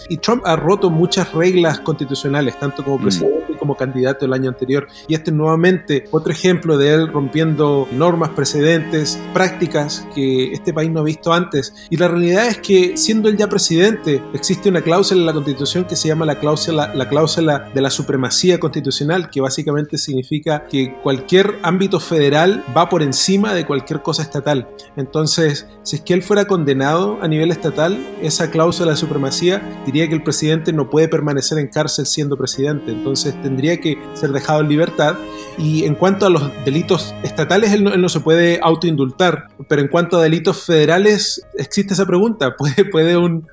Y 0.09 0.19
Trump 0.19 0.43
ha 0.47 0.57
roto 0.57 0.91
muchas 0.91 1.33
reglas 1.33 1.81
constitucionales, 1.81 2.59
tanto 2.59 2.85
como 2.85 3.01
presidente 3.01 3.38
como 3.59 3.77
candidato 3.77 4.25
el 4.25 4.33
año 4.33 4.49
anterior. 4.51 4.87
Y 5.07 5.15
este 5.15 5.31
es 5.31 5.37
nuevamente 5.37 6.05
otro 6.11 6.33
ejemplo 6.33 6.79
de 6.79 6.95
él 6.95 7.09
rompiendo 7.09 7.89
normas, 7.93 8.31
precedentes, 8.31 9.19
prácticas 9.33 10.07
que 10.15 10.53
este 10.53 10.73
país 10.73 10.91
no 10.91 11.01
ha 11.01 11.05
visto 11.05 11.33
antes. 11.33 11.75
Y 11.91 11.97
la 11.97 12.09
realidad 12.09 12.47
es 12.47 12.59
que 12.59 12.97
siendo 12.97 13.29
él 13.29 13.37
ya 13.37 13.49
presidente, 13.49 14.23
existe 14.33 14.69
una 14.69 14.83
cláusula 14.83 15.21
en 15.21 15.27
la 15.27 15.33
constitución 15.33 15.85
que 15.85 15.97
se 15.97 16.09
llama 16.09 16.25
la 16.25 16.39
cláusula, 16.39 16.95
la 16.95 17.09
cláusula 17.09 17.71
de 17.75 17.81
la 17.81 17.91
supremacía 17.91 18.59
constitucional, 18.59 19.31
que 19.31 19.41
básicamente 19.41 19.99
significa 19.99 20.65
que 20.71 20.97
cualquier 21.03 21.59
ámbito 21.63 22.01
federal 22.01 22.65
va 22.77 22.89
por 22.89 23.03
encima 23.03 23.55
de 23.55 23.67
cualquier 23.67 24.03
cosa 24.03 24.23
estatal. 24.23 24.69
Entonces, 24.97 25.67
si 25.83 25.97
es 25.97 26.03
que 26.03 26.15
él 26.15 26.23
fuera 26.23 26.47
condenado 26.47 27.19
a 27.23 27.29
nivel 27.29 27.51
estatal, 27.51 27.99
esa 28.23 28.51
cláusula 28.51 28.93
de 28.93 28.97
supremacía 28.97 29.63
diría 29.87 30.09
que 30.09 30.15
el 30.15 30.23
presidente 30.23 30.73
no 30.73 30.91
puede 30.91 31.09
permanecer 31.09 31.59
en 31.59 31.69
cárcel 31.69 32.07
siendo 32.07 32.37
presidente. 32.37 32.93
Entonces, 32.93 33.35
tendría 33.49 33.81
que 33.81 33.99
ser 34.15 34.31
dejado 34.33 34.61
en 34.61 34.69
libertad. 34.69 35.17
Y 35.57 35.85
en 35.85 35.95
cuanto 35.95 36.27
a 36.27 36.31
los 36.31 36.53
delitos 36.65 37.15
estatales, 37.23 37.73
él 37.73 37.83
no, 37.83 38.09
se 38.09 38.21
puede 38.21 38.61
autoindultar, 38.63 39.49
pero 39.69 39.83
en 39.83 39.89
cuanto 39.89 40.19
a 40.19 40.23
delitos 40.23 40.65
federales, 40.65 41.43
existe 41.57 41.95
esa 41.95 42.07
pregunta. 42.07 42.55
¿Puede, 42.59 42.85
puede 42.85 43.17
un, 43.17 43.47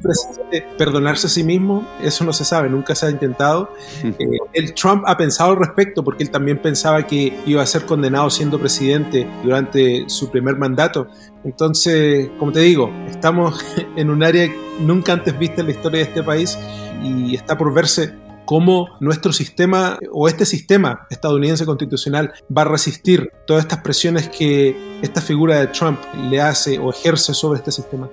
presidente 0.00 0.64
perdonarse 0.78 1.26
a 1.26 1.30
sí 1.30 1.44
mismo? 1.44 1.86
Eso 2.02 2.24
no 2.24 2.32
se 2.32 2.44
sabe, 2.44 2.70
nunca 2.70 2.94
se 2.94 3.06
ha 3.06 3.10
intentado. 3.10 3.70
Eh, 4.02 4.14
el 4.54 4.72
Trump 4.74 5.02
ha 5.06 5.16
pensado 5.16 5.50
al 5.50 5.58
respecto 5.58 6.02
porque 6.02 6.22
él 6.22 6.30
también 6.30 6.62
pensaba 6.62 7.06
que 7.06 7.36
iba 7.44 7.62
a 7.62 7.66
ser 7.66 7.84
condenado 7.84 8.30
siendo 8.30 8.58
presidente 8.58 9.28
durante 9.42 10.08
su 10.08 10.30
primer 10.30 10.56
mandato. 10.56 11.08
Entonces, 11.44 12.30
como 12.38 12.52
te 12.52 12.60
digo, 12.60 12.90
estamos 13.08 13.62
en 13.96 14.08
un 14.08 14.22
área 14.22 14.50
nunca 14.80 15.12
antes 15.12 15.38
vista 15.38 15.60
en 15.60 15.66
la 15.66 15.72
historia 15.72 15.98
de 15.98 16.04
este 16.04 16.22
país 16.22 16.56
y 17.02 17.34
está 17.34 17.58
por 17.58 17.74
verse 17.74 18.21
cómo 18.52 18.98
nuestro 19.00 19.32
sistema 19.32 19.98
o 20.12 20.28
este 20.28 20.44
sistema 20.44 21.06
estadounidense 21.08 21.64
constitucional 21.64 22.34
va 22.54 22.60
a 22.60 22.64
resistir 22.66 23.30
todas 23.46 23.64
estas 23.64 23.78
presiones 23.78 24.28
que 24.28 24.76
esta 25.00 25.22
figura 25.22 25.58
de 25.58 25.68
Trump 25.68 25.98
le 26.28 26.38
hace 26.38 26.78
o 26.78 26.90
ejerce 26.90 27.32
sobre 27.32 27.60
este 27.60 27.72
sistema. 27.72 28.10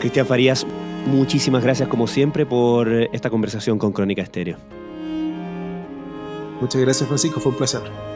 Cristian 0.00 0.26
Farías, 0.26 0.66
muchísimas 1.08 1.62
gracias 1.62 1.90
como 1.90 2.06
siempre 2.06 2.46
por 2.46 2.90
esta 2.90 3.28
conversación 3.28 3.78
con 3.78 3.92
Crónica 3.92 4.22
Estéreo. 4.22 4.56
Muchas 6.58 6.80
gracias 6.80 7.06
Francisco, 7.06 7.38
fue 7.38 7.52
un 7.52 7.58
placer. 7.58 8.15